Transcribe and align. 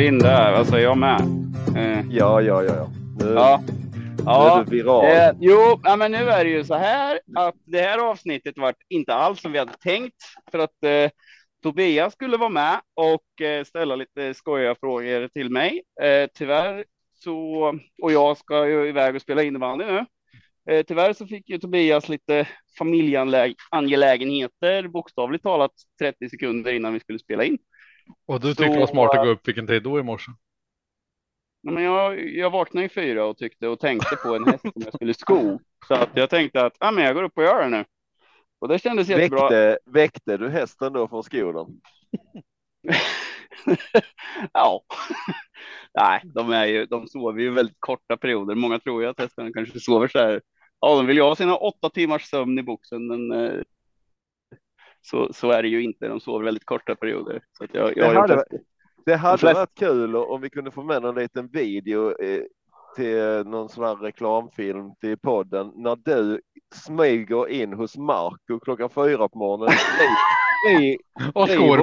du 0.00 0.06
in 0.06 0.18
där? 0.18 0.52
Alltså 0.52 0.78
jag 0.78 0.98
med? 0.98 1.20
Eh, 1.76 2.00
Ja, 2.10 2.40
ja, 2.40 2.64
ja. 2.64 2.74
ja. 2.76 2.88
Nu, 3.18 3.32
ja. 3.34 3.62
nu 3.66 3.72
Ja, 4.24 4.60
är 4.60 4.64
du 4.64 4.70
viral. 4.76 5.04
eh, 5.04 5.30
jo, 5.40 5.80
ja, 5.84 5.96
men 5.96 6.12
nu 6.12 6.18
är 6.18 6.44
det 6.44 6.50
ju 6.50 6.64
så 6.64 6.74
här 6.74 7.20
att 7.36 7.54
det 7.64 7.80
här 7.80 7.98
avsnittet 7.98 8.58
var 8.58 8.74
inte 8.88 9.14
alls 9.14 9.40
som 9.40 9.52
vi 9.52 9.58
hade 9.58 9.72
tänkt 9.72 10.16
för 10.50 10.58
att 10.58 10.84
eh, 10.84 11.10
Tobias 11.62 12.12
skulle 12.12 12.36
vara 12.36 12.48
med 12.48 12.80
och 12.94 13.40
eh, 13.46 13.64
ställa 13.64 13.96
lite 13.96 14.34
skojiga 14.34 14.74
frågor 14.74 15.28
till 15.28 15.50
mig. 15.50 15.82
Eh, 16.02 16.28
tyvärr 16.34 16.84
så, 17.14 17.62
och 18.02 18.12
jag 18.12 18.36
ska 18.36 18.68
ju 18.68 18.88
iväg 18.88 19.14
och 19.16 19.22
spela 19.22 19.42
innebandy 19.42 19.84
nu. 19.84 20.04
Eh, 20.70 20.82
tyvärr 20.86 21.12
så 21.12 21.26
fick 21.26 21.48
ju 21.48 21.58
Tobias 21.58 22.08
lite 22.08 22.48
familjeangelägenheter, 22.78 24.88
bokstavligt 24.88 25.42
talat 25.44 25.72
30 25.98 26.28
sekunder 26.30 26.72
innan 26.72 26.92
vi 26.94 27.00
skulle 27.00 27.18
spela 27.18 27.44
in. 27.44 27.58
Och 28.26 28.40
du 28.40 28.48
Så, 28.48 28.54
tyckte 28.54 28.74
det 28.74 28.80
var 28.80 28.86
smart 28.86 29.10
att 29.14 29.24
gå 29.24 29.26
äh, 29.26 29.32
upp 29.32 29.48
vilken 29.48 29.66
tid 29.66 29.82
då 29.82 29.98
i 29.98 30.02
morse? 30.02 30.32
Men 31.62 31.82
jag, 31.82 32.30
jag 32.30 32.50
vaknade 32.50 32.86
i 32.86 32.88
fyra 32.88 33.24
och 33.24 33.36
tyckte 33.36 33.68
och 33.68 33.80
tänkte 33.80 34.16
på 34.16 34.34
en 34.34 34.44
häst 34.44 34.62
som 34.62 34.82
jag 34.84 34.94
skulle 34.94 35.14
sko. 35.14 35.58
Så 35.88 35.94
att 35.94 36.08
jag 36.14 36.30
tänkte 36.30 36.64
att 36.64 36.76
ja, 36.80 36.90
men 36.90 37.04
jag 37.04 37.14
går 37.14 37.22
upp 37.22 37.38
och 37.38 37.44
gör 37.44 37.62
det 37.62 37.68
nu. 37.68 37.84
Och 38.58 38.68
det 38.68 38.78
kändes 38.78 39.08
jättebra. 39.08 39.42
Väckte, 39.42 39.78
väckte 39.84 40.36
du 40.36 40.48
hästen 40.48 40.92
då 40.92 41.08
från 41.08 41.22
skolan? 41.22 41.80
ja. 44.52 44.82
Nej, 45.94 46.22
de, 46.24 46.52
är 46.52 46.66
ju, 46.66 46.86
de 46.86 47.06
sover 47.08 47.40
ju 47.40 47.50
väldigt 47.50 47.76
korta 47.80 48.16
perioder. 48.16 48.54
Många 48.54 48.78
tror 48.78 49.02
ju 49.02 49.08
att 49.08 49.20
hästarna 49.20 49.52
kanske 49.52 49.80
sover 49.80 50.08
så 50.08 50.18
här. 50.18 50.40
Ja, 50.80 50.96
de 50.96 51.06
vill 51.06 51.16
ju 51.16 51.22
ha 51.22 51.36
sina 51.36 51.56
åtta 51.56 51.90
timmars 51.90 52.30
sömn 52.30 52.58
i 52.58 52.62
boxen, 52.62 53.06
men 53.06 53.32
eh, 53.32 53.60
så, 55.02 55.32
så 55.32 55.50
är 55.50 55.62
det 55.62 55.68
ju 55.68 55.82
inte. 55.82 56.08
De 56.08 56.20
sover 56.20 56.44
väldigt 56.44 56.64
korta 56.66 56.94
perioder. 56.94 57.42
Så 57.58 57.64
att 57.64 57.70
jag, 57.74 57.96
jag 57.96 58.14
Det 58.14 58.20
hade, 58.20 58.44
det 59.06 59.16
hade 59.16 59.38
flesta- 59.38 59.54
varit 59.60 59.78
kul 59.78 60.16
om 60.16 60.40
vi 60.40 60.50
kunde 60.50 60.70
få 60.70 60.82
med 60.82 61.02
någon 61.02 61.14
liten 61.14 61.48
video 61.48 62.22
eh, 62.22 62.42
till 62.96 63.46
någon 63.46 63.68
sån 63.68 63.84
här 63.84 63.96
reklamfilm 63.96 64.94
till 65.00 65.18
podden 65.18 65.72
när 65.76 65.96
du 66.04 66.40
smyger 66.74 67.48
in 67.48 67.72
hos 67.72 67.96
Marco 67.96 68.60
klockan 68.60 68.90
fyra 68.90 69.28
på 69.28 69.38
morgonen. 69.38 69.74
I, 70.80 70.98
Och 71.34 71.48
skor 71.48 71.78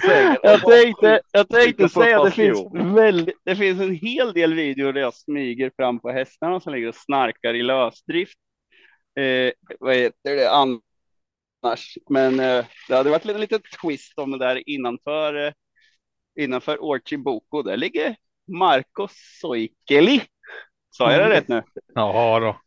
sängen. 0.00 0.36
Jag 0.42 0.60
tänkte, 0.62 1.20
jag 1.32 1.48
tänkte 1.48 1.88
säga 1.88 2.18
att 2.20 2.24
det 2.24 2.30
finns, 2.30 2.66
väldigt, 2.96 3.36
det 3.44 3.56
finns 3.56 3.80
en 3.80 3.94
hel 3.94 4.32
del 4.32 4.54
videor 4.54 4.92
där 4.92 5.00
jag 5.00 5.14
smyger 5.14 5.70
fram 5.76 6.00
på 6.00 6.10
hästarna 6.10 6.60
som 6.60 6.72
ligger 6.72 6.88
och 6.88 6.94
snarkar 6.94 7.54
i 7.54 7.62
lösdrift. 7.62 8.38
Eh, 9.20 9.52
vad 9.80 9.94
heter 9.94 10.36
det 10.36 10.50
annars? 11.64 11.98
Men 12.10 12.40
eh, 12.40 12.64
det 12.88 12.94
hade 12.94 13.10
varit 13.10 13.26
en 13.26 13.40
liten 13.40 13.60
twist 13.82 14.18
om 14.18 14.30
det 14.30 14.38
där 14.38 14.68
innanför, 14.68 15.46
eh, 15.46 15.52
innanför 16.40 16.82
Orchi 16.84 17.16
Boko. 17.16 17.62
Där 17.62 17.76
ligger 17.76 18.16
Marco 18.58 19.08
Soikeli. 19.40 20.22
Sa 20.90 21.12
jag 21.12 21.20
det 21.20 21.36
rätt 21.36 21.48
nu? 21.48 21.62
Ja 21.94 22.40
då. 22.40 22.60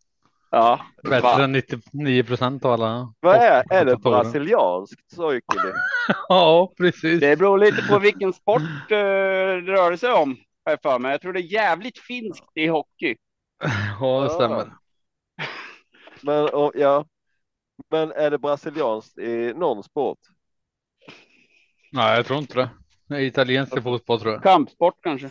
Ja. 0.51 0.79
Bättre 1.03 1.21
Va? 1.21 1.43
än 1.43 1.51
99 1.51 2.23
procent 2.23 2.65
av 2.65 2.71
alla. 2.71 3.13
vad 3.19 3.35
är, 3.35 3.63
är 3.69 3.85
det 3.85 3.97
brasilianskt 3.97 5.11
Soikeli? 5.15 5.71
Ja, 6.29 6.73
precis. 6.77 7.19
Det 7.19 7.39
beror 7.39 7.57
lite 7.57 7.81
på 7.81 7.99
vilken 7.99 8.33
sport 8.33 8.61
eh, 8.61 8.97
det 8.97 9.61
rör 9.61 9.95
sig 9.95 10.11
om. 10.11 10.37
jag 10.63 10.81
för 10.81 10.99
mig. 10.99 11.11
Jag 11.11 11.21
tror 11.21 11.33
det 11.33 11.39
är 11.39 11.53
jävligt 11.53 11.99
finskt 11.99 12.51
i 12.55 12.67
hockey. 12.67 13.15
Ja, 13.99 14.21
det 14.21 14.29
stämmer. 14.29 14.73
Men, 16.21 16.49
och, 16.49 16.71
ja. 16.75 17.05
Men 17.91 18.11
är 18.11 18.31
det 18.31 18.37
brasilianskt 18.37 19.17
i 19.17 19.53
någon 19.55 19.83
sport? 19.83 20.17
Nej, 21.91 22.15
jag 22.15 22.25
tror 22.25 22.39
inte 22.39 22.55
det. 22.55 22.69
Det 23.07 23.15
är 23.15 23.19
italiensk 23.19 23.83
fotboll 23.83 24.19
tror 24.19 24.33
jag. 24.33 24.43
Kampsport 24.43 24.95
kanske. 25.03 25.29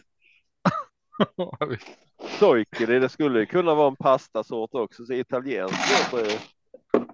Soikeli, 2.39 2.99
det 2.99 3.09
skulle 3.09 3.47
kunna 3.47 3.75
vara 3.75 3.89
en 3.89 3.97
pastasort 3.97 4.71
också, 4.73 5.05
så 5.07 5.13
italienskt 5.13 6.13
låter 6.13 6.31
ju. 6.31 6.39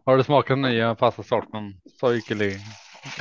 Har 0.05 0.17
du 0.17 0.23
smakat 0.25 0.49
den 0.49 0.63
nya 0.63 0.95
pastasorten? 0.95 1.81
Soikeli. 2.01 2.59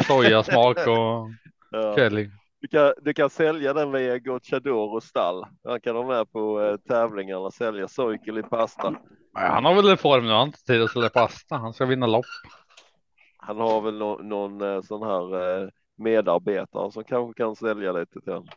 Sojasmak 0.07 0.78
och 0.78 1.29
Ja. 1.72 1.95
chili. 1.95 2.29
Du 2.61 2.67
kan, 2.67 2.94
du 3.01 3.13
kan 3.13 3.29
sälja 3.29 3.73
den 3.73 3.91
via 3.91 4.19
Gocciadoro 4.19 5.01
stall. 5.01 5.45
Han 5.63 5.81
kan 5.81 5.95
ha 5.95 6.07
med 6.07 6.31
på 6.31 6.61
eh, 6.61 6.77
tävlingarna, 6.77 7.51
sälja 7.51 7.88
Soikeli 7.88 8.44
pasta. 8.44 8.89
Nej, 8.89 9.49
Han 9.49 9.66
har 9.66 9.73
väl 9.75 9.89
en 9.89 9.97
form 9.97 10.23
nu. 10.23 10.29
Han 10.29 10.39
har 10.39 10.45
inte 10.45 10.63
tid 10.63 10.81
att 10.81 10.91
sälja 10.91 11.09
pasta. 11.09 11.55
Han 11.55 11.73
ska 11.73 11.85
vinna 11.85 12.07
lopp. 12.07 12.25
Han 13.38 13.57
har 13.57 13.81
väl 13.81 13.97
nå- 13.97 14.19
någon 14.23 14.61
eh, 14.61 14.81
sån 14.81 15.03
här 15.03 15.61
eh, 15.63 15.69
medarbetare 15.97 16.91
som 16.91 17.03
kanske 17.03 17.44
kan 17.44 17.55
sälja 17.55 17.91
lite 17.91 18.22
till 18.22 18.33
honom. 18.33 18.47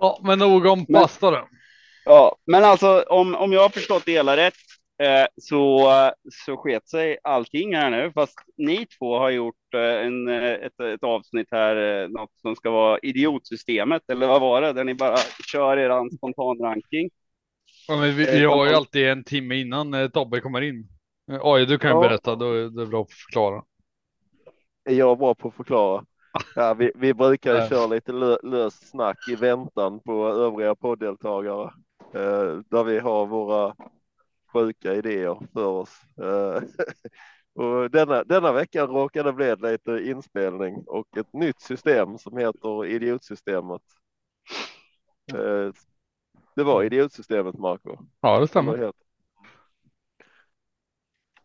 Ja, 0.00 0.18
men 0.22 0.38
nog 0.38 0.66
om 0.66 0.86
pasta 0.86 1.30
då. 1.30 1.48
Ja, 2.04 2.36
men 2.46 2.64
alltså 2.64 3.04
om, 3.08 3.34
om 3.34 3.52
jag 3.52 3.60
har 3.62 3.68
förstått 3.68 4.02
det 4.06 4.12
hela 4.12 4.36
rätt 4.36 4.54
eh, 5.00 5.26
så, 5.36 5.90
så 6.32 6.56
sket 6.56 6.88
sig 6.88 7.18
allting 7.22 7.74
här 7.74 7.90
nu. 7.90 8.12
Fast 8.12 8.38
ni 8.56 8.86
två 8.86 9.18
har 9.18 9.30
gjort 9.30 9.74
eh, 9.74 10.06
en, 10.06 10.28
eh, 10.28 10.52
ett, 10.52 10.80
ett 10.80 11.02
avsnitt 11.02 11.48
här, 11.50 12.08
något 12.08 12.30
som 12.40 12.56
ska 12.56 12.70
vara 12.70 12.98
idiotsystemet, 12.98 14.02
eller 14.10 14.26
vad 14.26 14.40
var 14.40 14.62
det? 14.62 14.72
Där 14.72 14.84
ni 14.84 14.94
bara 14.94 15.16
kör 15.52 15.76
er 15.76 16.16
spontanranking. 16.16 17.10
Ja, 17.88 17.96
men 17.96 18.16
vi, 18.16 18.24
vi 18.24 18.44
har 18.44 18.66
ju 18.66 18.74
alltid 18.74 19.06
en 19.08 19.24
timme 19.24 19.54
innan 19.54 20.10
Tobbe 20.10 20.40
kommer 20.40 20.60
in. 20.60 20.88
Oj, 21.42 21.66
du 21.66 21.78
kan 21.78 21.90
ju 21.90 21.96
Ja. 21.96 22.00
berätta. 22.08 22.34
Då 22.34 22.52
är 22.52 22.68
det 22.68 22.86
bra 22.86 23.02
att 23.02 23.12
förklara. 23.12 23.62
Är 24.84 24.94
jag 24.94 25.18
bra 25.18 25.34
på 25.34 25.48
att 25.48 25.54
förklara? 25.54 26.04
Ja, 26.54 26.74
vi, 26.74 26.92
vi 26.94 27.14
brukar 27.14 27.62
ju 27.62 27.68
köra 27.68 27.86
lite 27.86 28.12
lö, 28.12 28.36
löst 28.42 28.88
snack 28.88 29.28
i 29.28 29.34
väntan 29.34 30.00
på 30.00 30.28
övriga 30.28 30.74
poddeltagare. 30.74 31.70
Eh, 32.14 32.58
där 32.70 32.84
vi 32.84 32.98
har 32.98 33.26
våra 33.26 33.74
sjuka 34.52 34.94
idéer 34.94 35.46
för 35.52 35.66
oss. 35.66 36.00
Eh, 36.18 36.62
och 37.64 37.90
denna, 37.90 38.24
denna 38.24 38.52
vecka 38.52 38.86
råkade 38.86 39.28
det 39.28 39.32
bli 39.56 39.70
lite 39.70 40.10
inspelning 40.10 40.84
och 40.86 41.16
ett 41.16 41.32
nytt 41.32 41.60
system 41.60 42.18
som 42.18 42.36
heter 42.36 42.86
idiotsystemet. 42.86 43.82
Eh, 45.34 45.72
det 46.56 46.62
var 46.64 46.82
idiotsystemet 46.82 47.58
Marco. 47.58 47.96
Ja, 48.20 48.40
det 48.40 48.48
stämmer. 48.48 48.76
heter. 48.76 48.92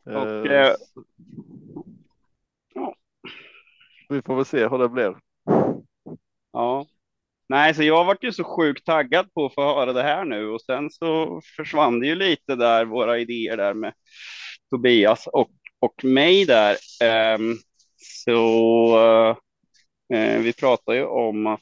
Och, 0.05 0.47
Eh, 0.47 0.67
eh, 0.67 0.75
Vi 4.09 4.21
får 4.21 4.35
väl 4.35 4.45
se 4.45 4.67
hur 4.67 4.77
det 4.77 4.89
blir. 4.89 5.17
Ja. 6.51 6.85
Nej, 7.49 7.73
så 7.73 7.83
jag 7.83 8.05
vart 8.05 8.23
ju 8.23 8.31
så 8.31 8.43
sjukt 8.43 8.85
taggad 8.85 9.33
på 9.33 9.45
att 9.45 9.53
få 9.53 9.61
höra 9.63 9.93
det 9.93 10.03
här 10.03 10.25
nu 10.25 10.49
och 10.49 10.61
sen 10.61 10.89
så 10.91 11.41
försvann 11.55 11.99
det 11.99 12.07
ju 12.07 12.15
lite 12.15 12.55
där 12.55 12.85
våra 12.85 13.17
idéer 13.19 13.57
där 13.57 13.73
med 13.73 13.93
Tobias 14.69 15.27
och, 15.27 15.49
och 15.79 16.03
mig 16.03 16.45
där. 16.45 16.75
Ehm, 17.03 17.55
så 18.25 19.35
eh, 20.13 20.39
vi 20.39 20.53
pratar 20.53 20.93
ju 20.93 21.05
om 21.05 21.47
att, 21.47 21.61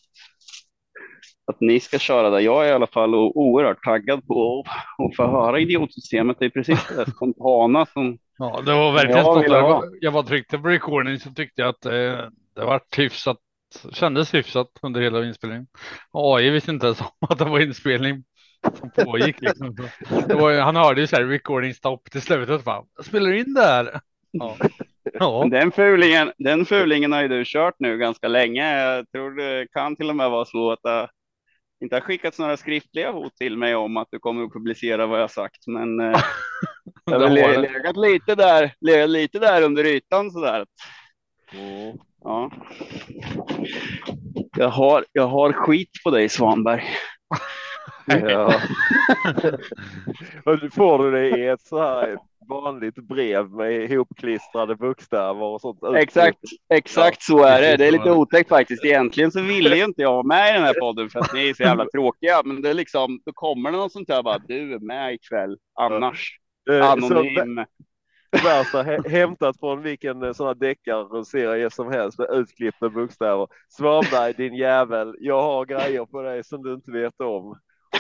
att 1.51 1.61
ni 1.61 1.79
ska 1.79 1.99
köra 1.99 2.29
där. 2.29 2.39
Jag 2.39 2.65
är 2.65 2.69
i 2.69 2.73
alla 2.73 2.87
fall 2.87 3.15
oerhört 3.15 3.83
taggad 3.83 4.27
på 4.27 4.59
att, 4.65 5.05
att 5.05 5.15
få 5.15 5.23
höra 5.27 5.59
idiotsystemet. 5.59 6.37
Det 6.39 6.45
är 6.45 6.49
precis 6.49 6.87
det 6.87 6.95
där 6.95 7.11
spontana 7.11 7.85
som 7.85 8.17
Ja, 8.37 8.61
det 8.65 8.73
var 8.73 8.91
verkligen 8.91 9.17
Jag 9.25 9.43
Jag, 9.49 9.61
var- 9.69 9.89
jag 10.01 10.11
var 10.11 10.23
tryckte 10.23 10.57
på 10.57 10.67
recording 10.67 11.19
så 11.19 11.29
tyckte 11.33 11.61
jag 11.61 11.69
att 11.69 11.85
eh, 11.85 11.91
det 12.55 12.65
var 12.65 12.81
hyfsat. 12.97 13.37
Kändes 13.91 14.33
hyfsat 14.33 14.67
under 14.81 15.01
hela 15.01 15.25
inspelningen. 15.25 15.67
Och 16.11 16.37
AI 16.37 16.49
visste 16.49 16.71
inte 16.71 16.85
ens 16.85 17.01
om 17.01 17.07
att 17.29 17.37
det 17.39 17.45
var 17.45 17.59
inspelning 17.59 18.23
som 18.79 18.91
pågick. 18.91 19.41
Liksom. 19.41 19.75
Det 20.27 20.35
var, 20.35 20.59
han 20.59 20.75
hörde 20.75 21.01
ju 21.01 21.07
så 21.07 21.15
här 21.15 21.25
recording 21.25 21.73
stopp 21.73 22.11
till 22.11 22.21
slutet. 22.21 22.63
Bara, 22.63 22.83
spelar 23.03 23.33
in 23.33 23.53
där. 23.53 23.99
Ja. 24.31 24.57
Ja. 25.13 25.47
Den 25.51 25.71
fulingen, 25.71 26.31
den 26.37 26.65
fulingen 26.65 27.11
har 27.11 27.21
ju 27.21 27.27
du 27.27 27.43
kört 27.45 27.75
nu 27.79 27.97
ganska 27.97 28.27
länge. 28.27 28.81
Jag 28.81 29.11
tror 29.11 29.31
det 29.31 29.67
kan 29.71 29.95
till 29.95 30.09
och 30.09 30.15
med 30.15 30.29
vara 30.29 30.45
så 30.45 30.71
att 30.71 30.79
det 30.83 31.07
inte 31.83 31.95
har 31.95 32.01
skickats 32.01 32.39
några 32.39 32.57
skriftliga 32.57 33.11
hot 33.11 33.35
till 33.35 33.57
mig 33.57 33.75
om 33.75 33.97
att 33.97 34.07
du 34.11 34.19
kommer 34.19 34.43
att 34.43 34.53
publicera 34.53 35.05
vad 35.05 35.21
jag 35.21 35.31
sagt. 35.31 35.67
Men 35.67 35.99
eh, 35.99 36.19
jag 37.05 37.19
har 37.19 37.57
legat 37.57 37.97
lite 37.97 38.35
där, 38.35 38.73
legat 38.81 39.09
lite 39.09 39.39
där 39.39 39.61
under 39.61 39.85
ytan 39.85 40.31
sådär. 40.31 40.65
Mm. 41.53 41.97
Ja. 42.23 42.51
Jag 44.57 44.69
har, 44.69 45.05
jag 45.11 45.27
har 45.27 45.53
skit 45.53 45.89
på 46.03 46.09
dig 46.09 46.29
Svanberg. 46.29 46.83
Ja. 48.05 48.53
och 50.45 50.59
du 50.59 50.69
får 50.69 51.03
du 51.03 51.11
det 51.11 51.37
i 51.39 51.47
ett 51.47 51.61
så 51.61 51.79
här 51.79 52.17
vanligt 52.49 52.95
brev 52.95 53.49
med 53.49 53.91
ihopklistrade 53.91 54.75
bokstäver 54.75 55.43
och 55.43 55.61
sånt. 55.61 55.79
Exakt, 55.95 56.39
exakt 56.73 57.21
så 57.23 57.43
är 57.43 57.61
det. 57.61 57.77
Det 57.77 57.87
är 57.87 57.91
lite 57.91 58.07
Ja. 58.07 58.15
otäckt 58.15 58.49
faktiskt. 58.49 58.85
Egentligen 58.85 59.31
så 59.31 59.41
ville 59.41 59.75
ju 59.75 59.83
inte 59.83 60.01
jag 60.01 60.11
vara 60.11 60.23
med 60.23 60.49
i 60.49 60.53
den 60.53 60.63
här 60.63 60.79
podden 60.79 61.09
för 61.09 61.19
att 61.19 61.33
ni 61.33 61.49
är 61.49 61.53
så 61.53 61.63
jävla 61.63 61.85
tråkiga. 61.85 62.41
Men 62.45 62.61
det 62.61 62.69
är 62.69 62.73
liksom, 62.73 63.21
då 63.25 63.31
kommer 63.33 63.71
det 63.71 63.77
något 63.77 63.91
sånt 63.91 64.07
där 64.07 64.23
bara, 64.23 64.37
du 64.37 64.73
är 64.73 64.79
med 64.79 65.13
ikväll 65.13 65.57
annars. 65.79 66.39
Eh, 66.71 66.79
så, 66.79 66.83
Anonym. 66.91 67.65
Värsta 68.43 68.83
hä- 68.83 69.09
hämtat 69.09 69.59
från 69.59 69.81
vilken 69.81 70.23
eh, 70.23 70.31
sån 70.33 70.47
här 70.47 70.53
deckarserie 70.55 71.69
som 71.69 71.91
helst 71.91 72.19
med 72.19 72.27
utklippta 72.31 72.89
bokstäver. 72.89 73.47
Svanberg 73.69 74.33
din 74.33 74.55
jävel, 74.55 75.15
jag 75.19 75.41
har 75.41 75.65
grejer 75.65 76.05
på 76.05 76.21
dig 76.21 76.43
som 76.43 76.63
du 76.63 76.73
inte 76.73 76.91
vet 76.91 77.21
om. 77.21 77.45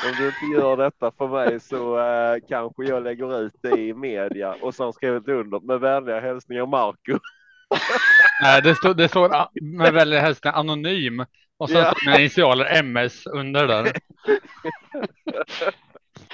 Om 0.05 0.11
du 0.17 0.25
inte 0.27 0.45
gör 0.61 0.77
detta 0.77 1.11
för 1.17 1.27
mig 1.27 1.59
så 1.59 1.99
eh, 1.99 2.35
kanske 2.49 2.83
jag 2.85 3.03
lägger 3.03 3.41
ut 3.41 3.53
det 3.61 3.79
i 3.81 3.93
media 3.93 4.55
och 4.61 4.75
sen 4.75 4.93
skrivit 4.93 5.27
under 5.27 5.59
med 5.59 5.79
vänliga 5.79 6.19
hälsningar 6.19 6.65
Marco. 6.65 7.17
Nej, 8.43 8.61
det 8.61 8.75
står, 8.75 8.93
det 8.93 9.09
står 9.09 9.29
med 9.77 9.93
väldigt 9.93 10.21
helst 10.21 10.45
anonym 10.45 11.25
och 11.57 11.69
sen 11.69 11.85
Ja. 12.05 12.19
initialer 12.19 12.79
MS 12.79 13.27
under 13.27 13.67
där. 13.67 13.91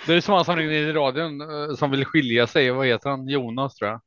Det 0.09 0.15
är 0.15 0.21
som 0.21 0.35
han 0.35 0.45
som 0.45 0.55
ringde 0.55 0.77
in 0.77 0.87
i 0.87 0.93
radion 0.93 1.41
eh, 1.41 1.75
som 1.75 1.91
vill 1.91 2.05
skilja 2.05 2.47
sig. 2.47 2.71
Vad 2.71 2.87
heter 2.87 3.09
han? 3.09 3.27
Jonas 3.27 3.75
tror 3.75 3.89
jag. 3.89 4.01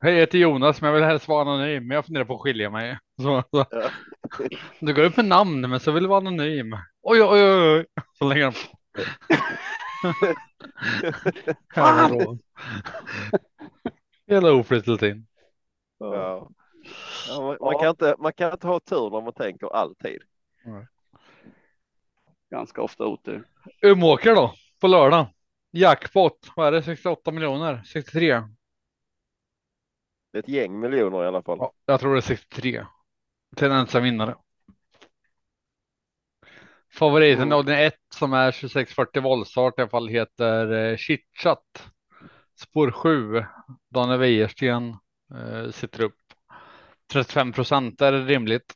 Hej, 0.00 0.12
jag 0.12 0.20
heter 0.20 0.38
Jonas, 0.38 0.80
men 0.80 0.88
jag 0.88 0.94
vill 0.94 1.04
helst 1.04 1.28
vara 1.28 1.42
anonym. 1.42 1.86
Men 1.86 1.94
jag 1.94 2.06
funderar 2.06 2.24
på 2.24 2.34
att 2.34 2.40
skilja 2.40 2.70
mig. 2.70 2.98
Så, 3.22 3.42
så. 3.50 3.66
Ja. 3.70 3.90
Du 4.80 4.94
går 4.94 5.02
upp 5.04 5.16
med 5.16 5.24
namn, 5.24 5.70
men 5.70 5.80
så 5.80 5.92
vill 5.92 6.02
du 6.02 6.08
vara 6.08 6.18
anonym. 6.18 6.72
Oj, 7.02 7.22
oj, 7.22 7.44
oj, 7.44 7.78
oj. 7.78 7.86
Så 8.18 8.28
lägger 8.28 8.44
han 8.44 8.52
på. 8.52 8.58
Jävla 14.32 14.52
oflyttat 14.52 15.02
in. 15.02 15.26
Ja. 15.98 16.50
Ja, 17.28 17.40
man, 17.40 17.56
man, 17.60 17.78
kan 17.80 17.90
inte, 17.90 18.14
man 18.18 18.32
kan 18.32 18.52
inte 18.52 18.66
ha 18.66 18.80
tur 18.80 19.10
när 19.10 19.20
man 19.20 19.32
tänker 19.32 19.66
alltid. 19.66 20.22
Ganska 22.50 22.82
ofta 22.82 23.04
otur. 23.06 23.44
Umeåker 23.82 24.34
då, 24.34 24.54
på 24.82 24.88
lördag. 24.88 25.26
Jackpot, 25.72 26.50
vad 26.56 26.66
är 26.66 26.72
det? 26.72 26.82
68 26.82 27.30
miljoner? 27.30 27.82
63? 27.86 28.42
Det 30.32 30.38
är 30.38 30.42
ett 30.42 30.48
gäng 30.48 30.80
miljoner 30.80 31.24
i 31.24 31.26
alla 31.26 31.42
fall. 31.42 31.58
Ja, 31.60 31.72
jag 31.86 32.00
tror 32.00 32.12
det 32.12 32.18
är 32.18 32.20
63. 32.20 32.86
Till 33.56 33.66
en 33.66 33.72
ensam 33.72 34.02
vinnare. 34.02 34.34
Favoriten 36.92 37.42
Mm. 37.42 37.58
av 37.58 37.64
den 37.64 37.78
ett 37.78 38.00
som 38.14 38.32
är 38.32 38.52
2640 38.52 39.22
voltstart 39.22 39.78
i 39.78 39.82
alla 39.82 39.90
fall 39.90 40.08
heter 40.08 40.72
eh, 40.72 40.96
Chitchat. 40.96 41.92
Spår 42.54 42.90
7. 42.90 43.44
Daniel 43.90 44.18
Wäjersten 44.18 44.96
eh, 45.34 45.70
sitter 45.70 46.02
upp. 46.02 46.18
35 47.12 47.52
procent, 47.52 48.00
är 48.00 48.12
rimligt? 48.12 48.74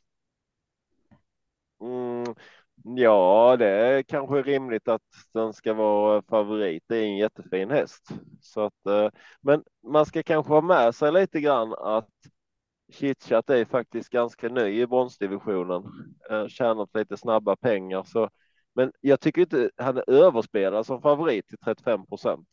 Ja, 2.95 3.55
det 3.59 3.65
är 3.67 4.03
kanske 4.03 4.41
rimligt 4.41 4.87
att 4.87 5.01
den 5.33 5.53
ska 5.53 5.73
vara 5.73 6.21
favorit. 6.21 6.83
Det 6.87 6.97
är 6.97 7.03
en 7.03 7.17
jättefin 7.17 7.69
häst. 7.69 8.09
Så 8.41 8.61
att, 8.61 8.85
eh, 8.89 9.09
men 9.41 9.63
man 9.87 10.05
ska 10.05 10.23
kanske 10.23 10.53
ha 10.53 10.61
med 10.61 10.95
sig 10.95 11.11
lite 11.11 11.39
grann 11.41 11.73
att 11.73 12.09
Chitchat 12.93 13.49
är 13.49 13.65
faktiskt 13.65 14.09
ganska 14.09 14.49
ny 14.49 14.81
i 14.81 14.87
bronsdivisionen. 14.87 15.83
Eh, 16.31 16.47
tjänat 16.47 16.89
lite 16.93 17.17
snabba 17.17 17.55
pengar. 17.55 18.03
Så, 18.03 18.29
men 18.75 18.91
jag 19.01 19.19
tycker 19.21 19.41
inte 19.41 19.71
han 19.77 19.97
är 19.97 20.09
överspelad 20.11 20.85
som 20.85 21.01
favorit 21.01 21.47
till 21.47 21.57
35 21.57 22.05
procent. 22.05 22.47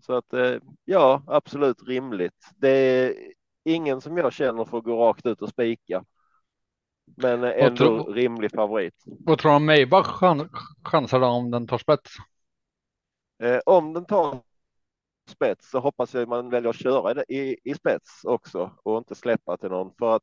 Så 0.00 0.12
att 0.14 0.32
eh, 0.34 0.56
ja, 0.84 1.22
absolut 1.26 1.82
rimligt. 1.88 2.50
Det 2.56 2.68
är 2.68 3.14
ingen 3.64 4.00
som 4.00 4.16
jag 4.18 4.32
känner 4.32 4.64
får 4.64 4.80
gå 4.82 4.96
rakt 5.08 5.26
ut 5.26 5.42
och 5.42 5.48
spika. 5.48 6.04
Men 7.16 7.44
ändå 7.44 7.76
tror- 7.76 8.14
rimlig 8.14 8.50
favorit. 8.50 8.94
Vad 9.04 9.38
tror 9.38 9.50
du 9.50 9.56
om 9.56 9.66
Maybach 9.66 10.06
chan 10.06 10.48
chansar 10.84 11.20
då 11.20 11.26
om 11.26 11.50
den 11.50 11.66
tar 11.66 11.78
spets? 11.78 12.10
Eh, 13.42 13.58
om 13.66 13.92
den 13.92 14.04
tar 14.04 14.40
spets 15.28 15.70
så 15.70 15.78
hoppas 15.78 16.14
jag 16.14 16.28
man 16.28 16.50
väljer 16.50 16.70
att 16.70 16.76
köra 16.76 17.24
i, 17.28 17.56
i 17.64 17.74
spets 17.74 18.24
också 18.24 18.70
och 18.82 18.98
inte 18.98 19.14
släppa 19.14 19.56
till 19.56 19.70
någon 19.70 19.94
för 19.98 20.16
att 20.16 20.22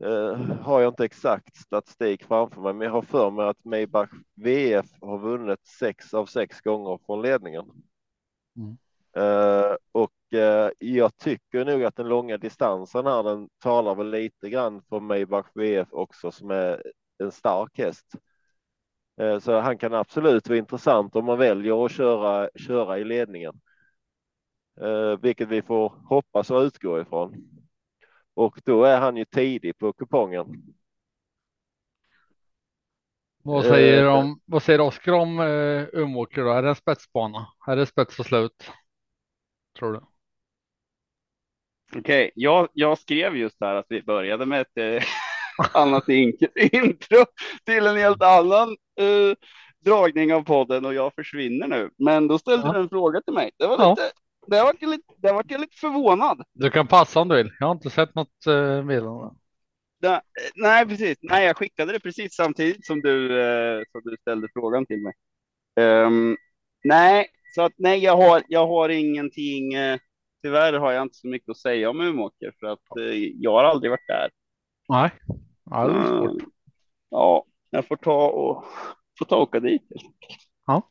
eh, 0.00 0.36
har 0.60 0.80
jag 0.80 0.90
inte 0.90 1.04
exakt 1.04 1.56
statistik 1.56 2.24
framför 2.24 2.60
mig, 2.60 2.74
men 2.74 2.84
jag 2.84 2.92
har 2.92 3.02
för 3.02 3.30
mig 3.30 3.48
att 3.48 3.64
Maybach 3.64 4.10
VF 4.34 4.86
har 5.00 5.18
vunnit 5.18 5.66
sex 5.66 6.14
av 6.14 6.26
sex 6.26 6.60
gånger 6.60 6.98
från 7.06 7.22
ledningen. 7.22 7.64
Mm. 8.56 8.78
Eh, 9.16 9.76
och 9.92 10.38
eh, 10.38 10.70
jag 10.78 11.16
tycker 11.16 11.64
nog 11.64 11.84
att 11.84 11.96
den 11.96 12.08
långa 12.08 12.38
distansen 12.38 13.06
här, 13.06 13.22
den 13.22 13.48
talar 13.58 13.94
väl 13.94 14.10
lite 14.10 14.50
grann 14.50 14.82
för 14.88 15.00
Maybach 15.00 15.46
VF 15.54 15.88
också 15.92 16.30
som 16.32 16.50
är 16.50 16.82
en 17.18 17.32
stark 17.32 17.78
häst. 17.78 18.06
Eh, 19.20 19.38
Så 19.38 19.60
han 19.60 19.78
kan 19.78 19.94
absolut 19.94 20.48
vara 20.48 20.58
intressant 20.58 21.16
om 21.16 21.24
man 21.24 21.38
väljer 21.38 21.84
att 21.86 21.92
köra, 21.92 22.50
köra 22.56 22.98
i 22.98 23.04
ledningen. 23.04 23.60
Eh, 24.80 25.18
vilket 25.22 25.48
vi 25.48 25.62
får 25.62 25.88
hoppas 26.08 26.50
och 26.50 26.60
utgå 26.60 27.00
ifrån. 27.00 27.34
Och 28.34 28.60
då 28.64 28.84
är 28.84 29.00
han 29.00 29.16
ju 29.16 29.24
tidig 29.24 29.78
på 29.78 29.92
kupongen. 29.92 30.74
Vad 33.42 33.64
Eh, 33.64 33.70
säger, 33.70 34.06
om, 34.08 34.40
vad 34.44 34.62
säger 34.62 34.80
Oskar 34.80 35.12
om 35.12 35.40
uh, 35.40 35.88
Umeåker 35.92 36.42
då? 36.42 36.50
Är 36.52 36.62
det 36.62 36.68
en 36.68 36.74
spetsbana? 36.74 37.46
Är 37.66 37.76
det 37.76 37.86
spets 37.86 38.18
och 38.18 38.26
slut? 38.26 38.70
Tror 39.80 39.92
du? 39.92 40.00
Okej, 41.98 42.30
jag, 42.34 42.68
jag 42.72 42.98
skrev 42.98 43.36
just 43.36 43.56
här 43.60 43.74
att 43.74 43.86
vi 43.88 44.02
började 44.02 44.46
med 44.46 44.60
ett 44.60 44.76
eh, 44.76 45.02
annat 45.82 46.08
intro 46.08 47.24
till 47.64 47.86
en 47.86 47.96
helt 47.96 48.22
annan 48.22 48.68
eh, 49.00 49.36
dragning 49.84 50.34
av 50.34 50.42
podden 50.42 50.84
och 50.84 50.94
jag 50.94 51.14
försvinner 51.14 51.66
nu. 51.66 51.90
Men 51.98 52.28
då 52.28 52.38
ställde 52.38 52.66
Ja. 52.66 52.72
du 52.72 52.78
en 52.80 52.88
fråga 52.88 53.20
till 53.20 53.34
mig. 53.34 53.50
Det 53.56 53.66
var 53.66 53.78
Ja. 53.78 53.90
lite, 53.90 54.12
det 54.46 54.62
var 54.62 54.90
lite, 54.90 55.14
det 55.16 55.32
var 55.32 55.58
lite 55.58 55.76
förvånad. 55.76 56.42
Du 56.52 56.70
kan 56.70 56.86
passa 56.86 57.20
om 57.20 57.28
du 57.28 57.36
vill. 57.36 57.52
Jag 57.60 57.66
har 57.66 57.74
inte 57.74 57.90
sett 57.90 58.14
något 58.14 58.46
uh, 58.48 58.84
meddelande. 58.84 59.34
Det, 60.00 60.20
nej, 60.54 60.86
precis. 60.86 61.18
Nej, 61.22 61.46
jag 61.46 61.56
skickade 61.56 61.92
det 61.92 62.00
precis 62.00 62.34
samtidigt 62.34 62.86
som 62.86 63.00
du, 63.00 63.40
eh, 63.40 63.82
som 63.92 64.00
du 64.04 64.16
ställde 64.20 64.48
frågan 64.52 64.86
till 64.86 65.02
mig. 65.02 65.12
Ehm, 65.80 66.36
nej, 66.84 67.26
så 67.50 67.62
att 67.62 67.72
nej, 67.76 67.98
jag 67.98 68.16
har, 68.16 68.42
jag 68.48 68.66
har 68.66 68.88
ingenting. 68.88 69.74
Eh, 69.74 69.98
tyvärr 70.42 70.72
har 70.72 70.92
jag 70.92 71.02
inte 71.02 71.14
så 71.14 71.28
mycket 71.28 71.48
att 71.48 71.58
säga 71.58 71.90
om 71.90 72.00
Umeåker 72.00 72.52
för 72.60 72.66
att 72.66 72.96
eh, 73.00 73.14
jag 73.34 73.52
har 73.52 73.64
aldrig 73.64 73.90
varit 73.90 74.06
där. 74.08 74.30
Nej, 74.88 75.10
ja, 75.70 75.86
det 75.86 75.98
är 75.98 76.06
svårt. 76.06 76.30
Mm, 76.30 76.50
Ja, 77.10 77.44
jag 77.70 77.86
får 77.86 77.96
ta 77.96 78.28
och 78.28 78.64
får 79.18 79.24
ta 79.24 79.36
och 79.36 79.42
åka 79.42 79.60
dit. 79.60 79.82
Ja. 80.66 80.88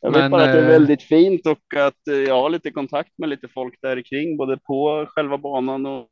Jag 0.00 0.12
vet 0.12 0.20
Men, 0.20 0.30
bara 0.30 0.44
att 0.44 0.52
det 0.52 0.58
är 0.58 0.68
väldigt 0.68 1.02
fint 1.02 1.46
och 1.46 1.74
att 1.76 2.00
jag 2.26 2.42
har 2.42 2.50
lite 2.50 2.70
kontakt 2.70 3.18
med 3.18 3.28
lite 3.28 3.48
folk 3.48 3.78
där 3.82 4.02
kring, 4.02 4.36
både 4.36 4.58
på 4.58 5.06
själva 5.08 5.38
banan 5.38 5.86
och, 5.86 6.08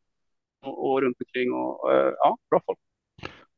och, 0.67 0.91
och 0.91 1.03
runt 1.03 1.17
omkring 1.21 1.53
och 1.53 1.91
ja, 2.19 2.39
bra 2.51 2.61
folk. 2.67 2.79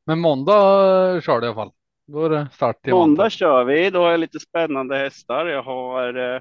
Men 0.07 0.21
måndag 0.21 1.23
kör 1.23 1.41
du 1.41 1.47
i 1.47 1.49
alla 1.49 1.55
fall. 1.55 1.73
Då 2.13 2.25
är 2.25 2.31
det 2.31 2.49
start 2.53 2.89
i 2.89 2.91
Måndag 2.91 3.31
kör 3.31 3.65
vi. 3.65 3.91
Då 3.91 3.99
har 3.99 4.11
jag 4.11 4.21
lite 4.21 4.41
spännande 4.41 4.97
hästar. 4.97 5.47
Jag 5.47 5.63
har 5.63 6.15
eh, 6.15 6.41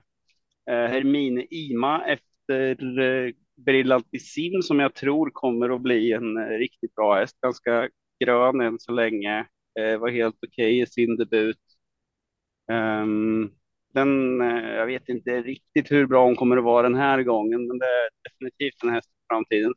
eh, 0.71 0.89
Hermine 0.89 1.45
Ima 1.49 2.05
efter 2.05 2.99
eh, 2.99 3.33
Brillantissim 3.65 4.61
som 4.61 4.79
jag 4.79 4.93
tror 4.95 5.29
kommer 5.33 5.69
att 5.75 5.81
bli 5.81 6.11
en 6.11 6.37
eh, 6.37 6.57
riktigt 6.57 6.95
bra 6.95 7.15
häst. 7.15 7.37
Ganska 7.41 7.89
grön 8.23 8.61
än 8.61 8.79
så 8.79 8.91
länge. 8.91 9.45
Eh, 9.79 9.97
var 9.99 10.09
helt 10.09 10.35
okej 10.47 10.81
i 10.81 10.85
sin 10.85 11.17
debut. 11.17 11.57
Ehm, 12.71 13.51
den, 13.93 14.41
eh, 14.41 14.69
jag 14.69 14.85
vet 14.85 15.09
inte 15.09 15.41
riktigt 15.41 15.91
hur 15.91 16.07
bra 16.07 16.25
hon 16.25 16.35
kommer 16.35 16.57
att 16.57 16.63
vara 16.63 16.83
den 16.83 16.95
här 16.95 17.23
gången, 17.23 17.67
men 17.67 17.77
det 17.79 17.85
är 17.85 18.09
definitivt 18.29 18.83
en 18.83 18.89
häst 18.89 19.09
för 19.09 19.35
framtiden. 19.35 19.73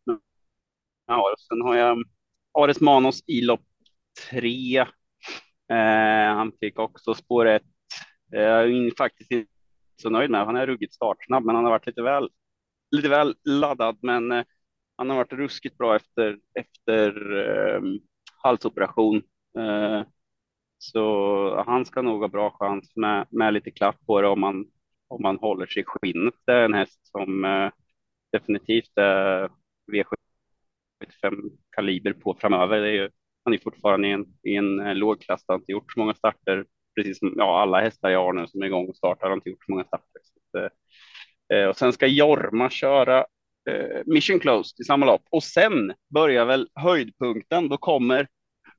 har. 1.07 1.35
Sen 1.49 1.61
har 1.63 1.77
jag 1.77 2.05
Ares 2.53 2.81
Manos 2.81 3.23
i 3.27 3.41
lopp 3.41 3.65
tre. 4.31 4.87
Eh, 5.75 6.35
han 6.37 6.53
fick 6.61 6.79
också 6.79 7.15
spår 7.15 7.47
ett. 7.47 7.63
Eh, 8.35 8.43
jag 8.43 8.71
är 8.71 8.97
faktiskt 8.97 9.31
inte 9.31 9.51
så 10.03 10.11
nöjd 10.11 10.31
med. 10.31 10.47
Han 10.47 10.57
är 10.57 10.67
ruggigt 10.67 10.95
startsnabb, 10.95 11.45
men 11.45 11.55
han 11.55 11.65
har 11.65 11.73
varit 11.73 11.87
lite 11.87 12.03
väl, 12.03 12.31
lite 12.91 13.09
väl 13.09 13.35
laddad. 13.45 13.99
Men 14.03 14.33
eh, 14.33 14.45
han 14.97 15.11
har 15.11 15.17
varit 15.17 15.33
ruskigt 15.33 15.79
bra 15.79 15.97
efter, 15.97 16.39
efter 16.55 17.37
eh, 17.37 17.83
halsoperation. 18.43 19.23
Eh, 19.59 20.03
så 20.79 21.65
han 21.67 21.85
ska 21.85 22.03
nog 22.03 22.21
ha 22.21 22.29
bra 22.29 22.51
chans 22.51 22.93
med, 22.97 23.27
med 23.31 23.55
lite 23.55 23.71
klapp 23.71 23.97
på 24.07 24.21
det 24.21 24.29
om 24.29 24.41
man, 24.41 24.67
om 25.09 25.23
man 25.23 25.39
håller 25.39 25.67
sig 25.67 25.83
i 25.83 25.85
skinnet. 25.87 26.35
Det 26.47 26.53
är 26.53 26.65
en 26.65 26.75
häst 26.75 27.07
som 27.07 27.45
eh, 27.45 27.71
definitivt 28.33 28.99
är 28.99 29.49
V75 29.93 31.51
kaliber 31.71 32.13
på 32.13 32.35
framöver. 32.35 32.81
Det 32.81 32.89
är 32.89 32.93
ju, 32.93 33.11
han 33.45 33.55
är 33.55 33.59
fortfarande 33.59 34.09
i 34.09 34.11
en, 34.11 34.27
i 34.43 34.57
en 34.57 34.81
eh, 34.81 34.95
låg 34.95 35.21
klass. 35.21 35.45
Han 35.47 35.55
har 35.55 35.59
inte 35.59 35.73
gjort 35.73 35.93
så 35.93 36.01
många 36.01 36.15
starter. 36.15 36.65
Precis 36.97 37.19
som 37.19 37.35
ja, 37.37 37.61
alla 37.63 37.81
hästar 37.81 38.11
jag 38.11 38.25
har 38.25 38.33
nu 38.33 38.47
som 38.47 38.63
är 38.63 38.67
igång 38.67 38.89
och 38.89 38.97
startar 38.97 39.27
har 39.27 39.35
inte 39.35 39.51
gjort 39.51 39.65
så 39.65 39.73
många 39.73 39.85
starter. 39.85 40.21
Så 40.23 40.59
att, 40.59 40.73
eh, 41.51 41.59
eh, 41.59 41.69
och 41.69 41.77
sen 41.77 41.93
ska 41.93 42.07
Jorma 42.07 42.71
köra 42.71 43.19
eh, 43.71 44.03
Mission 44.07 44.41
Closed 44.41 44.81
i 44.81 44.85
samma 44.85 45.07
lopp. 45.07 45.23
Och 45.31 45.43
sen 45.43 45.93
börjar 46.15 46.45
väl 46.45 46.69
höjdpunkten. 46.75 47.69
Då 47.69 47.77
kommer 47.77 48.29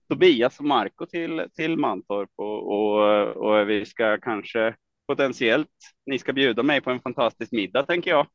Tobias 0.09 0.59
och 0.59 0.65
Marco 0.65 1.05
till, 1.05 1.47
till 1.55 1.77
Mantorp 1.77 2.29
och, 2.35 2.71
och, 2.71 3.27
och 3.27 3.69
vi 3.69 3.85
ska 3.85 4.17
kanske 4.17 4.75
potentiellt, 5.07 5.69
ni 6.05 6.19
ska 6.19 6.33
bjuda 6.33 6.63
mig 6.63 6.81
på 6.81 6.91
en 6.91 6.99
fantastisk 6.99 7.51
middag 7.51 7.83
tänker 7.83 8.11
jag. 8.11 8.27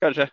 Kanske. 0.00 0.30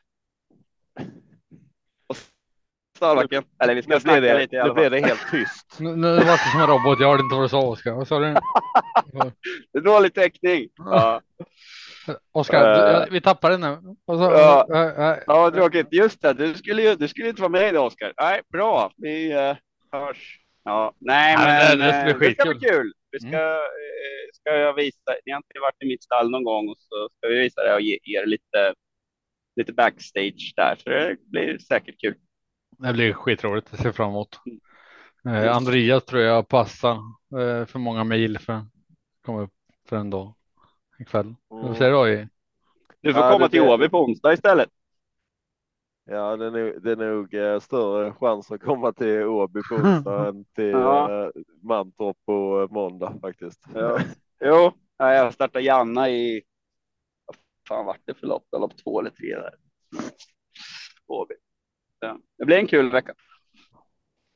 Stalbacken. 2.96 3.44
Eller 3.64 3.76
vi 3.76 3.82
ska 3.82 3.94
Nu 3.94 4.00
snacka 4.00 4.20
det, 4.22 4.38
lite 4.40 4.56
i 4.56 4.64
nu 4.64 4.74
blev 4.74 4.92
det 4.92 5.00
helt 5.00 5.32
tyst. 5.32 5.80
Nu, 5.80 5.96
nu 5.96 6.08
var 6.08 6.32
det 6.32 6.52
som 6.52 6.62
en 6.62 6.68
robot. 6.68 7.00
Jag 7.00 7.08
hörde 7.08 7.24
inte 7.24 7.36
vad 7.36 7.44
du 7.44 7.50
sa 7.50 7.62
Oskar. 7.62 7.92
Vad 7.92 8.08
sa 8.08 8.20
du? 8.20 8.26
Det 9.74 9.80
är 9.80 9.84
dålig 9.84 10.14
täckning. 10.14 10.68
Ja, 10.76 11.22
Oskar, 12.32 12.70
jag- 12.70 13.08
vi 13.12 13.22
tappar 13.22 13.50
det 13.50 13.58
nu. 13.58 13.78
Sa 14.08 14.32
Ja. 14.32 14.68
Äh, 14.76 15.10
äh, 15.12 15.18
ja 15.28 15.52
tråkigt. 15.52 15.88
Just 15.92 16.22
det, 16.22 16.34
du 16.34 16.54
skulle 16.54 16.82
ju 16.82 16.96
du 16.96 17.08
skulle 17.08 17.30
inte 17.30 17.42
vara 17.42 17.50
med 17.52 17.70
idag 17.70 17.86
Oskar. 17.86 18.14
Nej, 18.22 18.42
bra. 18.54 18.92
Vi 18.98 19.34
uh, 19.34 19.56
hörs. 19.92 20.40
Ja, 20.64 20.94
nej, 21.00 21.36
Nej, 21.38 21.78
men 21.78 21.88
det 21.88 22.10
ska 22.10 22.18
bli 22.18 22.28
eh, 22.28 22.34
det 22.38 22.42
ska 22.42 22.50
bli 22.54 22.68
kul. 22.70 22.94
Vi 23.12 23.20
ska, 23.20 23.38
Mm. 23.38 23.60
ska 24.34 24.56
jag 24.56 24.74
visa. 24.74 25.12
Ni 25.26 25.32
har 25.32 25.38
inte 25.38 25.60
varit 25.62 25.84
i 25.84 25.88
mitt 25.88 26.04
stall 26.04 26.30
någon 26.30 26.44
gång 26.44 26.70
och 26.70 26.76
så 26.80 27.10
ska 27.18 27.28
vi 27.28 27.38
visa 27.40 27.64
det 27.64 27.74
och 27.74 27.82
ge 27.82 27.98
er 28.04 28.26
lite, 28.26 28.74
lite 29.56 29.74
backstage 29.74 30.54
där. 30.56 30.76
Så 30.84 30.90
det 30.90 31.16
blir 31.32 31.58
säkert 31.58 32.02
kul. 32.02 32.16
Det 32.78 32.94
blir 32.94 33.14
skitroligt. 33.14 33.68
Jag 33.72 33.80
ser 33.80 33.92
fram 33.92 34.10
emot. 34.10 34.40
Eh, 35.26 35.56
Andreas 35.56 36.06
tror 36.06 36.22
jag 36.22 36.48
passar 36.48 36.92
eh, 37.40 37.66
för 37.66 37.80
många 37.80 38.04
mejl 38.04 38.40
för 38.40 38.54
att 38.54 38.66
komma 39.26 39.42
upp 39.42 39.54
för 39.90 39.96
en 39.98 40.10
dag 40.10 40.34
ikväll. 41.00 41.26
Mm. 41.26 41.38
Vad 41.50 41.78
säger 41.78 42.06
du? 42.06 42.28
Du 43.02 43.14
får 43.14 43.24
Ja, 43.24 43.32
komma 43.32 43.50
till 43.50 43.62
Åby 43.62 43.90
på 43.90 44.04
onsdag 44.04 44.34
istället. 44.34 44.70
Ja, 46.06 46.38
det 46.38 46.46
är 46.46 46.52
nog, 46.52 46.84
det 46.84 46.92
är 46.92 46.96
nog 46.96 47.34
eh, 47.34 47.60
större 47.60 48.14
chans 48.14 48.52
att 48.52 48.62
komma 48.62 48.94
till 48.94 49.24
Åby 49.24 49.62
på 49.70 49.76
onsdag 49.76 50.28
än 50.28 50.46
till 50.46 50.70
Ja. 50.72 51.24
eh, 51.26 51.30
Mantorp 51.62 52.18
på 52.26 52.62
eh, 52.62 52.74
måndag 52.74 53.14
faktiskt. 53.22 53.66
Ja. 53.74 54.00
Jo, 54.42 54.72
ja, 54.98 55.14
jag 55.14 55.34
startade 55.34 55.66
Janna 55.66 56.10
i, 56.10 56.44
vad 57.26 57.36
fan 57.68 57.86
vart 57.86 58.02
det 58.06 58.14
för 58.14 58.28
lopp? 58.28 58.44
Lopp 58.52 58.78
två 58.84 59.00
eller 59.00 59.10
tre 59.10 59.36
där. 59.36 59.54
Åby. 61.08 61.36
Ja. 62.06 62.18
Det 62.38 62.46
blir 62.46 62.58
en 62.58 62.68
kul 62.68 62.92
vecka. 62.92 63.14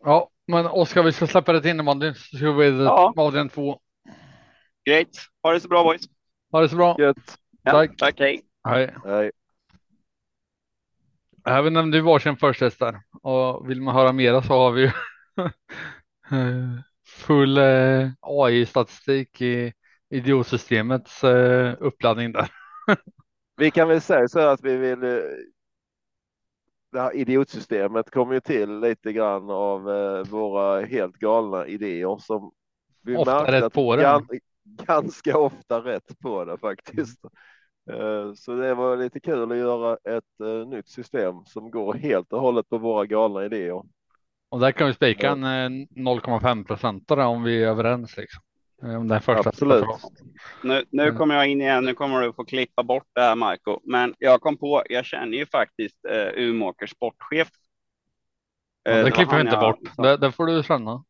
Ja, 0.03 0.29
men 0.47 0.65
Oskar, 0.67 1.03
vi 1.03 1.11
ska 1.11 1.27
släppa 1.27 1.53
det 1.53 1.61
till 1.61 1.71
innebandyn 1.71 2.15
så 2.15 2.37
ska 2.37 2.51
vi 2.51 2.83
Ja. 2.83 3.13
avdelning 3.17 3.49
två. 3.49 3.79
Great. 4.85 5.07
Ha 5.43 5.53
det 5.53 5.59
så 5.59 5.67
bra 5.67 5.83
boys. 5.83 6.01
Ha 6.51 6.61
det 6.61 6.69
så 6.69 6.75
bra. 6.75 6.95
Gött. 6.99 7.37
Ja, 7.63 7.71
Tack. 7.71 7.97
Tack, 7.97 8.19
hej. 8.19 8.41
Hej. 8.63 8.95
Hej. 9.05 9.31
Här 11.45 11.61
vi 11.61 11.69
nämnde 11.69 11.97
ju 11.97 12.03
varsin 12.03 12.37
först 12.37 12.79
där 12.79 13.01
och 13.21 13.69
vill 13.69 13.81
man 13.81 13.95
höra 13.95 14.11
mera 14.11 14.41
så 14.41 14.53
har 14.53 14.71
vi 14.71 14.81
ju 14.81 14.87
eh, 15.37 15.49
full 17.07 17.57
eh, 17.57 18.09
AI-statistik 18.21 19.41
i 19.41 19.73
idiotsystemets 20.09 21.23
eh, 21.23 21.75
uppladdning 21.79 22.31
där. 22.31 22.51
Vi 23.57 23.71
kan 23.71 23.87
väl 23.87 24.01
säga 24.01 24.27
så 24.27 24.39
att 24.39 24.63
vi 24.63 24.77
vill. 24.77 25.03
Det 26.91 26.99
här 26.99 27.15
idiotsystemet 27.15 28.09
kom 28.11 28.31
ju 28.33 28.39
till 28.39 28.79
lite 28.79 29.13
grann 29.13 29.49
av 29.49 29.89
eh, 29.89 30.23
våra 30.23 30.81
helt 30.85 31.15
galna 31.17 31.67
idéer 31.67 32.17
som 32.17 32.51
vi 33.01 33.17
Ofta 33.17 33.51
rätt 33.51 33.73
på 33.73 33.95
det. 33.95 34.01
gan, 34.01 34.27
ganska 34.87 35.37
ofta 35.37 35.79
rätt 35.83 36.19
på 36.19 36.45
det 36.45 36.57
faktiskt. 36.57 37.19
Eh, 37.91 38.33
Så 38.33 38.55
det 38.55 38.73
var 38.73 38.97
lite 38.97 39.19
kul 39.19 39.51
att 39.51 39.57
göra 39.57 39.97
ett 40.03 40.41
eh, 40.43 40.67
nytt 40.67 40.87
system 40.89 41.35
som 41.45 41.71
går 41.71 41.93
helt 41.93 42.33
och 42.33 42.41
hållet 42.41 42.69
på 42.69 42.77
våra 42.77 43.05
galna 43.05 43.45
idéer. 43.45 43.83
Och 44.49 44.59
där 44.59 44.71
kan 44.71 44.87
vi 44.87 44.93
spika 44.93 45.29
en 45.31 45.43
eh, 45.43 45.69
0,5 45.95 46.63
procentare 46.65 47.25
om 47.25 47.43
vi 47.43 47.63
är 47.63 47.67
överens 47.67 48.17
liksom. 48.17 48.43
Eh, 48.83 48.95
Om 48.99 49.07
den 49.07 49.21
första. 49.21 49.49
Absolut. 49.49 49.85
Nu, 50.63 50.83
nu 50.91 51.03
Mm. 51.03 51.17
kommer 51.17 51.35
jag 51.35 51.47
in 51.47 51.61
igen. 51.61 51.85
Nu 51.85 51.93
kommer 51.93 52.21
du 52.21 52.33
få 52.33 52.45
klippa 52.45 52.83
bort 52.83 53.07
det 53.15 53.21
här 53.21 53.35
Marco. 53.35 53.79
Men 53.83 54.15
jag 54.19 54.41
kom 54.41 54.57
på, 54.57 54.83
jag 54.89 55.05
känner 55.05 55.37
ju 55.37 55.45
faktiskt 55.45 56.05
eh, 56.09 56.27
Umeåkers 56.43 56.89
sportchef. 56.91 57.49
Ja, 58.83 58.91
Eh, 58.91 59.03
det 59.05 59.11
klipper 59.11 59.35
vi 59.35 59.41
inte 59.41 59.53
jag- 59.55 59.61
bort. 59.61 59.95
Det, 59.97 60.17
det 60.17 60.31
får 60.31 60.45
du 60.45 60.63
känna. 60.63 61.03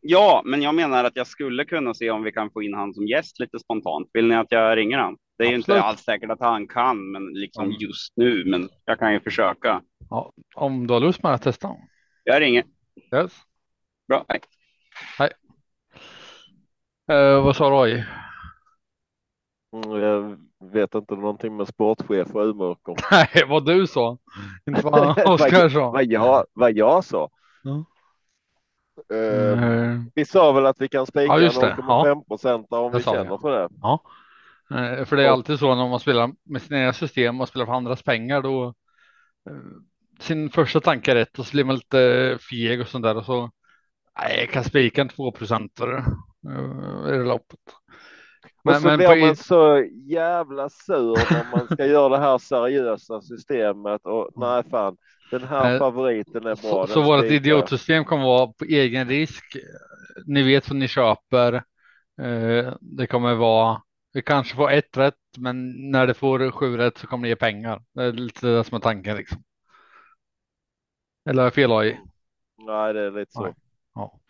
Ja, 0.00 0.42
men 0.44 0.62
jag 0.62 0.74
menar 0.74 1.04
att 1.04 1.16
jag 1.16 1.26
skulle 1.26 1.64
kunna 1.64 1.94
se 1.94 2.10
om 2.10 2.22
vi 2.22 2.32
kan 2.32 2.50
få 2.50 2.62
in 2.62 2.74
han 2.74 2.94
som 2.94 3.06
gäst 3.06 3.40
lite 3.40 3.58
spontant. 3.58 4.10
Vill 4.12 4.26
ni 4.28 4.34
att 4.34 4.46
jag 4.52 4.76
ringer 4.76 4.98
han? 4.98 5.16
Det 5.38 5.44
är 5.44 5.48
ju 5.48 5.54
inte 5.54 5.72
Absolut. 5.72 5.82
alls 5.84 6.00
säkert 6.00 6.30
att 6.30 6.40
han 6.40 6.68
kan, 6.68 7.10
men 7.12 7.26
liksom 7.32 7.64
Mm. 7.64 7.76
just 7.80 8.16
nu. 8.16 8.44
Men 8.44 8.68
jag 8.84 8.98
kan 8.98 9.12
ju 9.12 9.20
försöka. 9.20 9.82
Ja, 10.10 10.32
om 10.54 10.86
du 10.86 10.94
har 10.94 11.00
lust 11.00 11.22
med 11.22 11.32
att 11.34 11.42
testa. 11.42 11.70
Jag 12.24 12.40
ringer. 12.40 12.64
Yes. 13.14 13.32
Bra, 14.08 14.24
hej. 15.18 15.30
Eh, 17.10 17.42
vad 17.44 17.56
sa 17.56 17.70
Roy? 17.70 18.04
Mm, 19.72 20.00
Jag 20.02 20.38
vet 20.72 20.94
inte 20.94 21.14
någonting 21.14 21.56
med 21.56 21.68
sportchef 21.68 22.34
och 22.34 22.40
Umeåker. 22.46 22.94
Nej, 23.10 23.44
vad 23.48 23.66
du 23.66 23.86
sa. 23.86 24.18
Inte 24.66 24.80
vad 24.84 25.18
Oskar 25.28 25.68
sa. 25.68 25.90
Vad 25.90 26.04
jag, 26.04 26.44
vad 26.52 26.72
jag 26.76 27.04
sa. 27.04 27.30
Ja. 27.62 27.84
Eh, 29.16 29.64
Eh, 29.64 30.00
Vi 30.14 30.24
sa 30.24 30.52
väl 30.52 30.66
att 30.66 30.80
vi 30.80 30.88
kan 30.88 31.06
spika 31.06 31.24
Ja, 31.32 31.40
just 31.40 31.60
det. 31.60 31.76
0,5 31.78 32.24
procent 32.28 32.66
om 32.70 32.92
Det 32.92 32.98
vi 32.98 33.04
känner 33.04 33.24
ja. 33.24 33.38
för 33.38 33.50
det. 33.50 33.68
Eh, 34.98 35.04
För 35.04 35.16
det 35.16 35.24
är 35.24 35.30
alltid 35.30 35.58
så 35.58 35.74
när 35.74 35.88
man 35.88 36.00
spelar 36.00 36.30
med 36.44 36.62
sina 36.62 36.80
egna 36.80 36.92
system 36.92 37.40
och 37.40 37.48
spelar 37.48 37.66
för 37.66 37.72
andras 37.72 38.02
pengar 38.02 38.42
då 38.42 38.74
sin 40.20 40.50
första 40.50 40.80
tanke 40.80 41.10
är 41.10 41.14
rätt 41.14 41.38
och 41.38 41.46
så 41.46 41.52
blir 41.52 41.64
man 41.64 41.74
lite 41.74 42.38
feg 42.50 42.80
och 42.80 42.88
sånt 42.88 43.02
där 43.04 43.16
och 43.16 43.24
så 43.24 43.50
nej, 44.18 44.38
jag 44.40 44.50
kan 44.50 44.64
spika 44.64 45.00
en 45.00 45.08
2 45.08 45.32
procentare 45.32 46.04
i 47.08 47.10
det 47.10 47.24
loppet. 47.24 47.60
Och 48.64 48.76
så 48.76 48.90
blir 48.90 49.14
man 49.14 49.36
så 49.36 49.84
jävla 50.06 50.68
sur 50.68 51.16
när 51.32 51.44
man 51.56 51.68
ska 51.68 51.86
göra 51.86 52.08
det 52.08 52.18
här 52.18 52.38
seriösa 52.38 53.20
systemet 53.20 54.00
och 54.04 54.30
nej 54.36 54.62
fan, 54.70 54.96
den 55.30 55.44
här 55.44 55.66
Eh, 55.66 55.78
favoriten 55.78 56.46
är 56.46 56.56
bra. 56.56 56.86
Så, 56.86 56.92
så 56.92 57.02
vårt 57.02 57.24
idiotsystem 57.30 58.04
kommer 58.04 58.24
vara 58.24 58.46
på 58.46 58.64
egen 58.64 59.08
risk. 59.08 59.56
Ni 60.26 60.42
vet 60.42 60.68
vad 60.70 60.78
ni 60.78 60.88
köper. 60.88 61.54
Eh, 62.22 62.74
Det 62.80 63.06
kommer 63.06 63.34
vara, 63.34 63.82
vi 64.12 64.22
kanske 64.22 64.56
får 64.56 64.70
ett 64.70 64.96
rätt, 64.96 65.14
men 65.38 65.90
när 65.90 66.06
det 66.06 66.14
får 66.14 66.50
sju 66.50 66.76
rätt 66.76 66.98
så 66.98 67.06
kommer 67.06 67.22
det 67.22 67.28
ge 67.28 67.36
pengar. 67.36 67.82
Det 67.94 68.02
är 68.02 68.12
lite 68.12 68.46
det 68.46 68.64
som 68.64 68.76
är 68.76 68.80
tanken 68.80 69.16
liksom. 69.16 69.42
Eller 71.28 71.42
har 71.42 71.46
jag 71.46 71.54
fel 71.54 71.72
AI? 71.72 71.98
Nej, 72.58 72.92
det 72.92 73.00
är 73.00 73.10
lite 73.10 73.32
så. 73.32 73.54
Ja. 73.94 74.20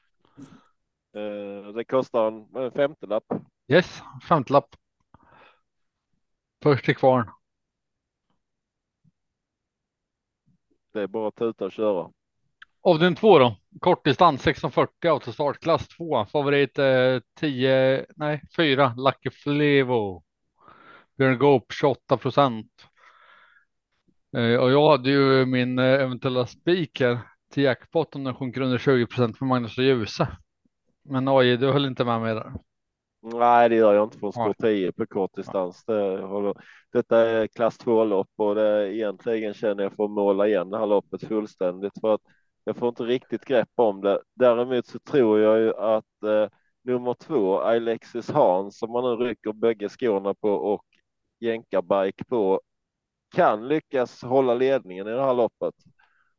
Eh, 1.14 1.72
Det 1.74 1.84
kostar 1.84 2.28
en, 2.28 2.56
en 2.64 2.72
femtelapp. 2.72 3.24
Yes, 3.68 4.02
femtelapp. 4.28 4.76
Först 6.62 6.84
till 6.84 6.96
kvarn. 6.96 7.30
Det 10.92 11.00
är 11.00 11.06
bara 11.06 11.28
att 11.28 11.36
tuta 11.36 11.64
och 11.64 11.72
köra. 11.72 12.10
Avdelning 12.82 13.16
två 13.16 13.38
då. 13.38 13.56
Kortdistans 13.80 14.40
1640 14.40 15.08
autostart 15.10 15.58
klass 15.60 15.88
2. 15.88 16.26
Favorit 16.26 16.78
eh, 16.78 17.20
10, 17.40 18.06
nej 18.16 18.42
4 18.56 18.94
Lucky 18.96 19.30
Flevo. 19.30 20.22
Björn 21.18 21.38
Goop 21.38 21.72
28 21.72 22.16
procent. 22.16 22.72
Eh, 24.36 24.54
och 24.60 24.70
jag 24.70 24.90
hade 24.90 25.10
ju 25.10 25.46
min 25.46 25.78
eh, 25.78 25.84
eventuella 25.84 26.46
speaker 26.46 27.20
till 27.52 27.62
jackpot 27.62 28.14
om 28.14 28.24
den 28.24 28.34
sjunker 28.34 28.60
under 28.60 28.78
20 28.78 29.06
procent 29.06 29.38
för 29.38 29.46
Magnus 29.46 29.78
och 29.78 29.84
Djuse. 29.84 30.28
Men 31.10 31.28
oj, 31.28 31.56
du 31.56 31.72
höll 31.72 31.86
inte 31.86 32.04
med 32.04 32.20
mig 32.20 32.34
där. 32.34 32.52
Nej, 33.22 33.68
det 33.68 33.74
gör 33.74 33.94
jag 33.94 34.04
inte 34.04 34.18
från 34.18 34.32
spår 34.32 34.54
10 34.62 34.92
på 34.92 35.06
kort 35.06 35.36
distans. 35.36 35.84
Det 35.84 36.20
håller, 36.20 36.54
detta 36.92 37.18
är 37.18 37.46
klass 37.46 37.78
2 37.78 38.04
lopp 38.04 38.30
och 38.36 38.54
det 38.54 38.94
egentligen 38.94 39.54
känner 39.54 39.82
jag 39.82 39.92
för 39.92 40.04
att 40.04 40.10
måla 40.10 40.48
igen 40.48 40.70
det 40.70 40.78
här 40.78 40.86
loppet 40.86 41.24
fullständigt 41.28 42.00
för 42.00 42.14
att 42.14 42.20
jag 42.64 42.76
får 42.76 42.88
inte 42.88 43.02
riktigt 43.02 43.44
grepp 43.44 43.68
om 43.74 44.00
det. 44.00 44.20
Däremot 44.34 44.86
så 44.86 44.98
tror 44.98 45.40
jag 45.40 45.58
ju 45.58 45.74
att 45.74 46.22
eh, 46.24 46.48
nummer 46.82 47.14
två, 47.14 47.60
Alexis 47.60 48.30
Hans, 48.30 48.78
som 48.78 48.92
man 48.92 49.04
nu 49.04 49.24
rycker 49.24 49.52
bägge 49.52 49.88
skorna 49.88 50.34
på 50.34 50.50
och 50.50 50.84
jänkarbike 51.40 52.24
på, 52.24 52.60
kan 53.34 53.68
lyckas 53.68 54.22
hålla 54.22 54.54
ledningen 54.54 55.06
i 55.06 55.10
det 55.10 55.22
här 55.22 55.34
loppet. 55.34 55.74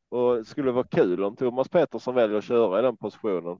Och 0.09 0.35
det 0.37 0.45
skulle 0.45 0.71
vara 0.71 0.87
kul 0.87 1.23
om 1.23 1.35
Thomas 1.35 1.69
Pettersson 1.69 2.15
väljer 2.15 2.37
att 2.37 2.43
köra 2.43 2.79
i 2.79 2.81
den 2.81 2.97
positionen. 2.97 3.57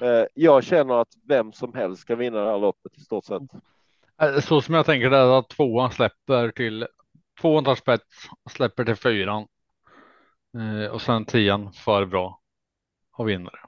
Eh, 0.00 0.26
jag 0.34 0.64
känner 0.64 0.94
att 0.94 1.08
vem 1.28 1.52
som 1.52 1.74
helst 1.74 2.02
ska 2.02 2.16
vinna 2.16 2.38
det 2.40 2.50
här 2.50 2.58
loppet 2.58 2.98
i 2.98 3.00
stort 3.00 3.24
sett. 3.24 3.42
Eh, 4.22 4.40
Så 4.40 4.60
som 4.60 4.74
jag 4.74 4.86
tänker 4.86 5.10
det 5.10 5.16
är 5.16 5.38
att 5.38 5.48
tvåan 5.48 5.90
släpper 5.90 6.50
till 6.50 6.86
tvåan 7.40 7.64
tar 7.64 7.74
spets 7.74 8.04
släpper 8.50 8.84
till 8.84 8.96
fyran. 8.96 9.46
Eh, 10.58 10.90
och 10.92 11.02
sen 11.02 11.24
tian 11.24 11.72
för 11.72 12.04
bra 12.06 12.40
och 13.12 13.28
vinner. 13.28 13.60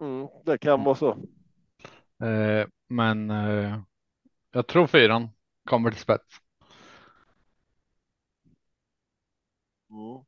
Mm, 0.00 0.28
det 0.44 0.58
kan 0.58 0.84
vara 0.84 0.94
så. 0.94 1.16
Men 2.88 3.30
jag 4.50 4.66
tror 4.66 4.86
fyran 4.86 5.28
kommer 5.64 5.90
till 5.90 6.00
spets. 6.00 6.40
Mm. 9.90 10.24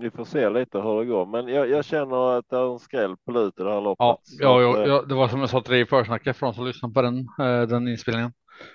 Vi 0.00 0.10
får 0.10 0.24
se 0.24 0.48
lite 0.48 0.78
hur 0.80 1.00
det 1.00 1.06
går, 1.06 1.26
men 1.26 1.48
jag, 1.48 1.70
jag 1.70 1.84
känner 1.84 2.38
att 2.38 2.48
det 2.48 2.56
är 2.56 2.72
en 2.72 2.78
skräll 2.78 3.16
på 3.16 3.32
lut 3.32 3.54
i 3.60 3.62
det 3.62 3.70
här 3.70 3.80
loppet. 3.80 3.98
Ja, 3.98 4.18
ja, 4.40 4.62
ja, 4.62 4.82
eh, 4.82 4.88
ja, 4.88 5.02
det 5.02 5.14
var 5.14 5.28
som 5.28 5.40
jag 5.40 5.50
sa 5.50 5.60
till 5.60 5.72
dig 5.72 5.80
i 5.80 5.86
försnacket 5.86 6.36
för 6.36 6.46
de 6.46 6.54
som 6.54 6.66
lyssnar 6.66 6.90
på 6.90 7.02
den, 7.02 7.18
eh, 7.18 7.62
den 7.62 7.88
inspelningen. 7.88 8.32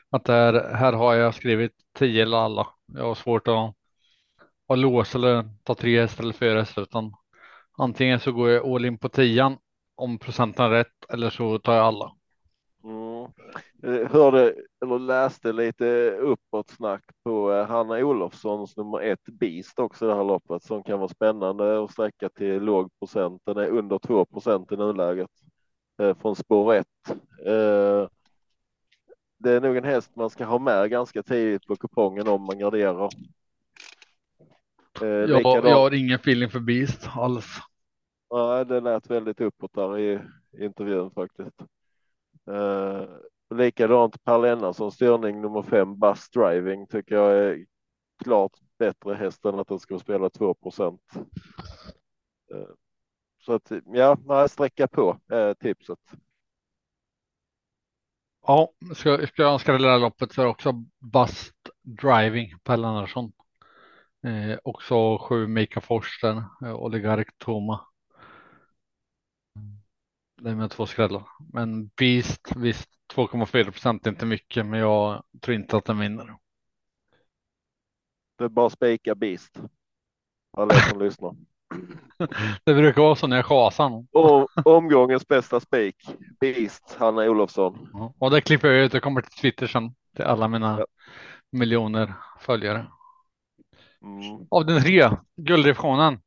Att 0.09 0.25
där, 0.25 0.73
här 0.73 0.93
har 0.93 1.13
jag 1.13 1.35
skrivit 1.35 1.71
10 1.97 2.23
eller 2.23 2.37
alla. 2.37 2.67
Jag 2.93 3.03
har 3.03 3.15
svårt 3.15 3.47
att 3.47 3.73
vara 4.67 4.79
lås 4.79 5.15
eller 5.15 5.49
ta 5.63 5.75
tre 5.75 6.01
hästar 6.01 6.23
eller 6.23 6.33
fyra 6.33 6.59
hästar 6.59 6.81
utan 6.81 7.13
antingen 7.77 8.19
så 8.19 8.31
går 8.31 8.49
jag 8.49 8.67
all 8.67 8.85
in 8.85 8.97
på 8.97 9.09
tian 9.09 9.57
om 9.95 10.19
procenten 10.19 10.65
är 10.65 10.69
rätt 10.69 11.11
eller 11.13 11.29
så 11.29 11.59
tar 11.59 11.73
jag 11.73 11.85
alla. 11.85 12.14
Jag 13.81 14.09
hörde 14.09 14.55
eller 14.81 14.99
läste 14.99 15.53
lite 15.53 16.11
uppåt 16.11 16.69
snack 16.69 17.03
på 17.23 17.53
eh, 17.53 17.67
Hanna 17.67 17.97
Olofssons 17.97 18.77
nummer 18.77 19.01
ett 19.01 19.25
Beast 19.25 19.79
också 19.79 20.07
det 20.07 20.15
här 20.15 20.23
loppet 20.23 20.63
som 20.63 20.83
kan 20.83 20.99
vara 20.99 21.09
spännande 21.09 21.77
och 21.77 21.91
sträcka 21.91 22.29
till 22.29 22.63
låg 22.63 22.99
procent. 22.99 23.41
Den 23.45 23.57
är 23.57 23.67
under 23.67 23.99
2 23.99 24.25
procent 24.25 24.71
i 24.71 24.77
nuläget 24.77 25.29
eh, 26.01 26.17
från 26.17 26.35
spår 26.35 26.73
1. 26.73 26.87
Eh, 27.45 28.07
det 29.37 29.51
är 29.51 29.61
nog 29.61 29.77
en 29.77 29.83
häst 29.83 30.15
man 30.15 30.29
ska 30.29 30.45
ha 30.45 30.59
med 30.59 30.89
ganska 30.89 31.23
tidigt 31.23 31.67
på 31.67 31.75
kupongen 31.75 32.27
om 32.27 32.41
man 32.41 32.59
garderar. 32.59 33.09
Eh, 35.01 35.07
jag, 35.07 35.41
jag 35.45 35.61
har 35.61 35.93
ingen 35.93 36.15
feeling 36.15 36.49
för 36.49 36.59
Beast 36.59 37.07
alls. 37.15 37.59
Nej, 38.33 38.65
det 38.65 38.81
lät 38.81 39.09
väldigt 39.09 39.41
uppåt 39.41 39.73
där 39.73 39.99
i 39.99 40.19
intervjun 40.59 41.11
faktiskt. 41.11 41.61
Eh, 42.47 43.07
likadant 43.55 44.23
Per 44.23 44.37
Lennartsson 44.37 44.91
styrning 44.91 45.41
nummer 45.41 45.61
fem 45.61 45.99
Bus 45.99 46.29
Driving 46.29 46.87
tycker 46.87 47.15
jag 47.15 47.33
är 47.33 47.65
klart 48.23 48.51
bättre 48.79 49.13
häst 49.13 49.45
än 49.45 49.59
att 49.59 49.67
den 49.67 49.79
ska 49.79 49.99
spela 49.99 50.29
2 50.29 50.53
procent. 50.53 51.01
Eh, 52.53 52.69
så 53.45 53.53
att 53.53 53.71
ja, 53.85 54.17
man 54.25 54.49
sträcka 54.49 54.87
på 54.87 55.19
eh, 55.31 55.53
tipset. 55.53 55.99
Ja, 58.47 58.71
ska, 58.95 59.27
ska 59.27 59.41
jag 59.41 59.53
önska 59.53 59.71
det 59.71 59.77
där 59.77 59.99
loppet 59.99 60.31
så 60.31 60.41
är 60.41 60.45
också 60.45 60.71
Bust 60.99 61.55
Driving 61.83 62.59
Per 62.63 62.77
Lennartsson. 62.77 63.31
Eh, 64.25 64.57
också 64.63 65.17
sju 65.17 65.47
Mika 65.47 65.81
Forsten, 65.81 66.37
eh, 66.37 66.75
Oligark 66.75 67.27
Toma. 67.37 67.85
Det 70.45 70.51
är 70.51 70.55
med 70.55 70.71
två 70.71 70.85
skrällar. 70.85 71.27
Men 71.53 71.87
Beast, 71.87 72.51
visst 72.55 72.89
2,4 73.13 73.63
procent 73.71 74.05
är 74.05 74.09
inte 74.11 74.25
mycket, 74.25 74.65
men 74.65 74.79
jag 74.79 75.23
tror 75.41 75.55
inte 75.55 75.77
att 75.77 75.85
den 75.85 75.99
vinner. 75.99 76.37
Det 78.37 78.43
är 78.43 78.49
bara 78.49 78.69
spika 78.69 79.15
Beast. 79.15 79.59
Alla 80.57 80.73
som 80.73 80.99
lyssnar. 80.99 81.35
Det 82.63 82.73
brukar 82.73 83.01
vara 83.01 83.15
så 83.15 83.27
när 83.27 83.35
jag 83.35 83.45
chasar. 83.45 84.05
Och 84.11 84.49
omgångens 84.67 85.27
bästa 85.27 85.59
spik, 85.59 85.95
Beast, 86.39 86.95
Hanna 86.99 87.21
Olofsson. 87.21 87.89
Och 88.19 88.31
det 88.31 88.41
klipper 88.41 88.67
jag 88.67 88.85
ut, 88.85 88.91
det 88.91 88.99
kommer 88.99 89.21
till 89.21 89.41
Twitter 89.41 89.67
sen 89.67 89.95
till 90.15 90.25
alla 90.25 90.47
mina 90.47 90.79
ja. 90.79 90.85
miljoner 91.51 92.13
följare. 92.39 92.87
Mm. 94.01 94.47
Av 94.49 94.65
den 94.65 94.81
tre, 94.81 95.09
gulddivisionen. 95.35 96.19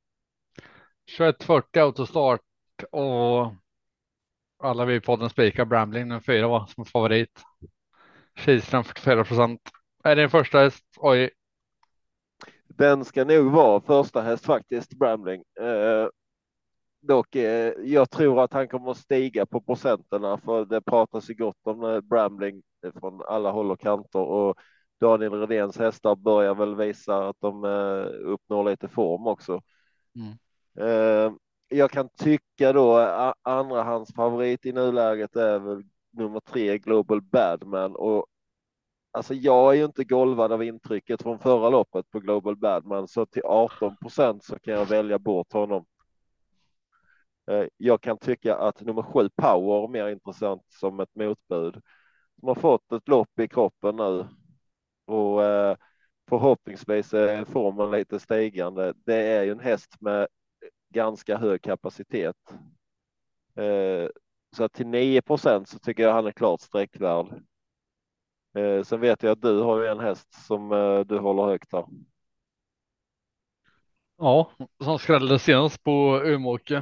2140 1.18 1.82
autostart 1.82 2.40
och 2.92 3.52
alla 4.58 4.84
vi 4.84 4.94
i 4.94 5.00
podden 5.00 5.30
spikar 5.30 5.64
Brambling 5.64 6.08
nummer 6.08 6.20
fyra 6.20 6.48
var 6.48 6.66
som 6.66 6.84
favorit. 6.84 7.42
Kihlström 8.36 8.84
44 8.84 9.24
procent. 9.24 9.60
Är 10.04 10.16
det 10.16 10.22
en 10.22 10.30
första 10.30 10.58
häst? 10.58 10.84
Oj. 10.96 11.30
Den 12.68 13.04
ska 13.04 13.24
nog 13.24 13.52
vara 13.52 13.80
första 13.80 14.20
häst 14.20 14.44
faktiskt, 14.44 14.98
Brambling. 14.98 15.42
Eh, 15.60 16.08
dock, 17.00 17.36
eh, 17.36 17.72
jag 17.84 18.10
tror 18.10 18.44
att 18.44 18.52
han 18.52 18.68
kommer 18.68 18.90
att 18.90 18.96
stiga 18.96 19.46
på 19.46 19.60
procenterna 19.60 20.38
för 20.38 20.64
det 20.64 20.80
pratas 20.80 21.30
ju 21.30 21.34
gott 21.34 21.56
om 21.62 21.84
eh, 21.84 22.00
Brambling 22.00 22.62
från 23.00 23.22
alla 23.28 23.50
håll 23.50 23.70
och 23.70 23.80
kanter 23.80 24.20
och 24.20 24.56
Daniel 25.00 25.32
Redéns 25.32 25.78
hästar 25.78 26.16
börjar 26.16 26.54
väl 26.54 26.76
visa 26.76 27.28
att 27.28 27.36
de 27.40 27.64
eh, 27.64 28.30
uppnår 28.32 28.70
lite 28.70 28.88
form 28.88 29.26
också. 29.26 29.62
Mm. 30.14 30.38
Eh, 30.88 31.32
jag 31.68 31.90
kan 31.90 32.08
tycka 32.08 32.72
då 32.72 32.98
andra 33.42 33.82
hans 33.82 34.14
favorit 34.14 34.66
i 34.66 34.72
nuläget 34.72 35.36
är 35.36 35.58
väl 35.58 35.82
nummer 36.10 36.40
tre 36.40 36.78
Global 36.78 37.22
Badman 37.22 37.96
och 37.96 38.26
alltså 39.10 39.34
jag 39.34 39.72
är 39.72 39.78
ju 39.78 39.84
inte 39.84 40.04
golvad 40.04 40.52
av 40.52 40.62
intrycket 40.62 41.22
från 41.22 41.38
förra 41.38 41.70
loppet 41.70 42.10
på 42.10 42.20
Global 42.20 42.56
Badman 42.56 43.08
så 43.08 43.26
till 43.26 43.42
18 43.44 43.96
procent 43.96 44.44
så 44.44 44.58
kan 44.58 44.74
jag 44.74 44.86
välja 44.86 45.18
bort 45.18 45.52
honom. 45.52 45.86
Eh, 47.50 47.64
jag 47.76 48.00
kan 48.00 48.18
tycka 48.18 48.56
att 48.56 48.80
nummer 48.80 49.02
sju 49.02 49.28
Power 49.36 49.84
är 49.84 49.88
mer 49.88 50.08
intressant 50.08 50.62
som 50.68 51.00
ett 51.00 51.14
motbud. 51.14 51.82
De 52.36 52.48
har 52.48 52.54
fått 52.54 52.92
ett 52.92 53.08
lopp 53.08 53.40
i 53.40 53.48
kroppen 53.48 53.96
nu 53.96 54.26
och 55.06 55.44
eh, 55.44 55.76
förhoppningsvis 56.28 57.14
är 57.14 57.44
formen 57.44 57.90
lite 57.90 58.20
stigande. 58.20 58.94
Det 59.06 59.14
är 59.14 59.42
ju 59.42 59.50
en 59.50 59.60
häst 59.60 60.00
med 60.00 60.28
ganska 60.88 61.36
hög 61.36 61.62
kapacitet. 61.62 62.36
Eh, 63.54 64.08
så 64.56 64.64
att 64.64 64.72
till 64.72 64.86
9 64.86 65.22
procent 65.22 65.68
så 65.68 65.78
tycker 65.78 66.02
jag 66.02 66.12
han 66.12 66.26
är 66.26 66.32
klart 66.32 66.60
sträckvärd. 66.60 67.26
Eh, 68.54 68.82
sen 68.82 69.00
vet 69.00 69.22
jag 69.22 69.32
att 69.32 69.42
du 69.42 69.60
har 69.60 69.82
ju 69.82 69.86
en 69.86 70.00
häst 70.00 70.32
som 70.46 70.72
eh, 70.72 71.00
du 71.00 71.18
håller 71.18 71.42
högt 71.42 71.72
här. 71.72 71.84
Ja, 74.16 74.52
som 74.84 74.98
skrällde 74.98 75.38
senast 75.38 75.82
på 75.82 76.20
Umeåker. 76.24 76.76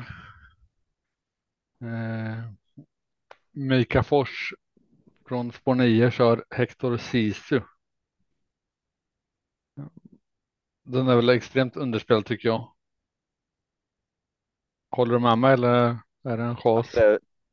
Eh, 1.81 2.53
Mika 3.53 4.03
Fors 4.03 4.53
från 5.29 5.53
spår 5.53 5.75
9 5.75 6.11
kör 6.11 6.45
Hector 6.51 6.97
Sisu. 6.97 7.61
Den 10.83 11.09
är 11.09 11.16
väl 11.16 11.29
extremt 11.29 11.77
underspelad 11.77 12.27
tycker 12.27 12.49
jag. 12.49 12.76
Håller 14.97 15.13
du 15.13 15.19
med 15.19 15.39
mig 15.39 15.53
eller 15.53 15.99
är 16.25 16.37
det 16.37 16.43
en 16.43 16.57
chas? 16.57 16.95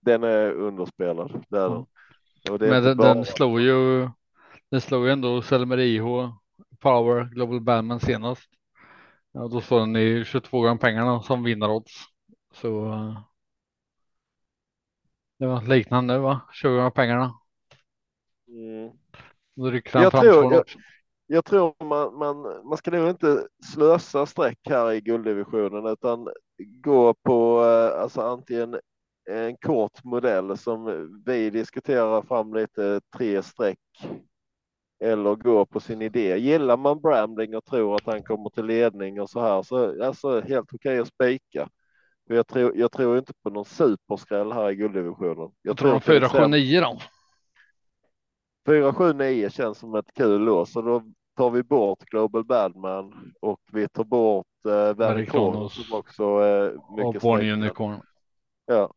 Den 0.01 0.23
är 0.23 0.51
underspelad. 0.51 1.45
Det 1.49 1.57
är 1.57 1.69
den. 2.57 2.69
Men 2.69 2.83
den, 2.83 2.97
den 2.97 3.25
slog 3.25 3.61
ju. 3.61 4.09
Den 4.71 4.81
slog 4.81 5.05
ju 5.05 5.11
ändå 5.11 5.41
Selmer 5.41 5.79
IH 5.79 6.03
Power 6.79 7.23
Global 7.23 7.61
Bandman 7.61 7.99
senast. 7.99 8.49
Ja, 9.31 9.47
då 9.47 9.61
står 9.61 9.79
den 9.79 9.95
i 9.95 10.25
22 10.25 10.61
gånger 10.61 10.77
pengarna 10.77 11.21
som 11.21 11.43
vinnarodds. 11.43 11.91
Så. 12.53 12.85
Det 15.39 15.47
var 15.47 15.61
liknande 15.61 16.19
va? 16.19 16.41
20 16.53 16.69
gånger 16.69 16.89
pengarna. 16.89 17.33
Mm. 18.47 18.91
Då 19.55 19.71
han 19.99 20.11
fram 20.11 20.25
jag, 20.25 20.63
jag 21.27 21.45
tror 21.45 21.83
man, 21.83 22.17
man, 22.17 22.67
man 22.67 22.77
ska 22.77 22.91
nog 22.91 23.09
inte 23.09 23.47
slösa 23.73 24.25
streck 24.25 24.59
här 24.69 24.91
i 24.91 25.01
gulddivisionen 25.01 25.85
utan 25.85 26.27
gå 26.57 27.13
på 27.13 27.63
eh, 27.63 28.01
alltså 28.01 28.21
antingen 28.21 28.79
en 29.29 29.57
kort 29.57 30.03
modell 30.03 30.57
som 30.57 31.09
vi 31.25 31.49
diskuterar 31.49 32.21
fram 32.21 32.53
lite 32.53 33.01
tre 33.17 33.43
streck 33.43 33.79
eller 35.03 35.35
gå 35.35 35.65
på 35.65 35.79
sin 35.79 36.01
idé. 36.01 36.37
Gillar 36.37 36.77
man 36.77 37.01
Brambling 37.01 37.55
och 37.55 37.65
tror 37.65 37.95
att 37.95 38.05
han 38.05 38.23
kommer 38.23 38.49
till 38.49 38.65
ledning 38.65 39.21
och 39.21 39.29
så 39.29 39.41
här 39.41 39.63
så 39.63 40.03
alltså 40.03 40.41
helt 40.41 40.73
okej 40.73 40.99
att 40.99 41.07
spika. 41.07 41.69
Jag 42.25 42.47
tror, 42.47 42.77
jag 42.77 42.91
tror 42.91 43.17
inte 43.17 43.33
på 43.43 43.49
någon 43.49 43.65
superskräll 43.65 44.51
här 44.51 44.71
i 44.71 44.75
gulddivisionen. 44.75 45.51
Jag 45.61 45.77
tror 45.77 45.99
4 45.99 46.29
7 46.29 46.47
9 46.47 46.81
då. 46.81 46.97
4 48.67 48.93
7 48.93 49.13
9 49.13 49.49
känns 49.49 49.77
som 49.77 49.95
ett 49.95 50.13
kul 50.13 50.41
lås 50.41 50.71
så 50.71 50.81
då 50.81 51.03
tar 51.35 51.49
vi 51.49 51.63
bort 51.63 51.99
Global 51.99 52.45
Badman 52.45 53.33
och 53.39 53.59
vi 53.71 53.87
tar 53.87 54.03
bort 54.03 54.65
eh, 54.65 54.95
Vericon 54.95 55.69
som 55.69 55.97
också 55.97 56.23
är 56.23 56.71
mycket 56.71 57.15
och 57.15 57.21
Born 57.21 57.49
Unicorn. 57.49 58.01
Ja. 58.65 58.93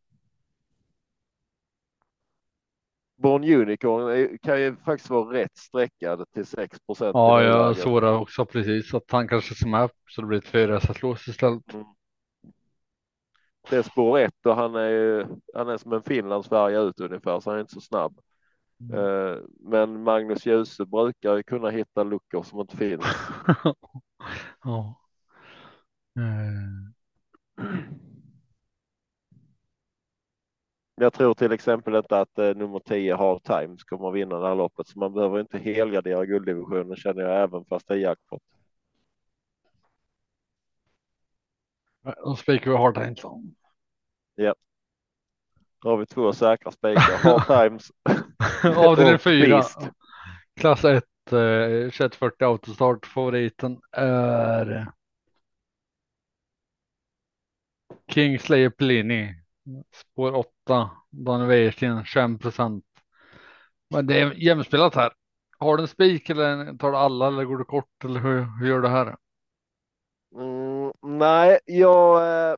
Born 3.16 3.44
Unicorn 3.44 4.38
kan 4.38 4.60
ju 4.60 4.76
faktiskt 4.76 5.10
vara 5.10 5.32
rätt 5.32 5.56
sträckad 5.56 6.24
till 6.34 6.46
6 6.46 6.78
procent. 6.86 7.14
Ja, 7.14 7.42
jag 7.42 7.76
såg 7.76 8.02
det 8.02 8.10
också 8.10 8.44
precis 8.46 8.94
att 8.94 9.10
han 9.10 9.28
kanske 9.28 9.54
som 9.54 9.74
är 9.74 9.90
så 10.10 10.20
det 10.20 10.26
blir 10.26 10.38
ett 10.38 10.46
fyra 10.46 10.80
lås 11.02 11.28
istället. 11.28 11.74
Mm. 11.74 11.86
Det 13.70 13.76
är 13.76 13.82
spår 13.82 14.18
ett 14.18 14.46
och 14.46 14.56
han 14.56 14.74
är 14.74 14.88
ju, 14.88 15.26
han 15.54 15.68
är 15.68 15.76
som 15.76 15.92
en 15.92 16.02
Finlandsfärja 16.02 16.80
ut 16.80 17.00
ungefär 17.00 17.40
så 17.40 17.50
han 17.50 17.56
är 17.56 17.60
inte 17.60 17.74
så 17.74 17.80
snabb. 17.80 18.20
Mm. 18.80 18.94
Eh, 18.94 19.38
men 19.60 20.02
Magnus 20.02 20.46
Djuse 20.46 20.84
brukar 20.84 21.42
kunna 21.42 21.70
hitta 21.70 22.02
luckor 22.02 22.42
som 22.42 22.60
inte 22.60 22.76
finns. 22.76 23.04
ja. 24.64 25.00
Mm. 26.16 26.94
Jag 30.94 31.12
tror 31.12 31.34
till 31.34 31.52
exempel 31.52 31.94
inte 31.94 32.20
att 32.20 32.38
eh, 32.38 32.54
nummer 32.54 32.78
10 32.78 33.14
Hard 33.16 33.42
Times 33.42 33.84
kommer 33.84 34.08
att 34.08 34.14
vinna 34.14 34.38
det 34.38 34.48
här 34.48 34.54
loppet, 34.54 34.88
så 34.88 34.98
man 34.98 35.12
behöver 35.12 35.40
inte 35.40 35.58
helgardera 35.58 36.26
gulddivisionen 36.26 36.96
känner 36.96 37.22
jag 37.22 37.42
även 37.42 37.64
fast 37.64 37.88
det 37.88 37.94
är 37.94 37.98
jackpot. 37.98 38.42
Då 42.24 42.36
spikar 42.36 42.70
vi 42.70 42.76
Hard 42.76 42.94
Times. 42.94 43.20
Ja. 44.34 44.54
Då 45.82 45.88
har 45.88 45.96
vi 45.96 46.06
två 46.06 46.32
säkra 46.32 46.72
spikar. 46.72 47.18
Hard 47.22 47.46
Times. 47.70 47.90
Avdelning 48.76 49.18
fyra. 49.18 49.62
Klass 50.60 50.84
1 50.84 51.04
att 51.26 51.32
eh, 51.32 51.90
2140 51.90 52.44
autostart 52.44 53.06
favoriten 53.06 53.80
är 53.92 54.92
Kingslayer 58.08 58.70
Pellini. 58.70 59.34
Spår 59.92 60.34
8. 60.34 60.90
Daniel 61.10 61.48
Wäjersten 61.48 62.04
21 62.04 62.40
procent. 62.40 62.84
Men 63.90 64.06
det 64.06 64.20
är 64.20 64.32
jämspelat 64.32 64.94
här. 64.94 65.12
Har 65.58 65.76
du 65.76 65.82
en 65.82 65.88
spik 65.88 66.30
eller 66.30 66.76
tar 66.78 66.90
du 66.90 66.96
alla 66.96 67.28
eller 67.28 67.44
går 67.44 67.58
du 67.58 67.64
kort 67.64 68.04
eller 68.04 68.20
hur, 68.20 68.58
hur 68.60 68.68
gör 68.68 68.80
du 68.80 68.88
här? 68.88 69.16
Mm, 70.34 70.92
nej, 71.02 71.58
jag, 71.64 72.16
eh, 72.50 72.56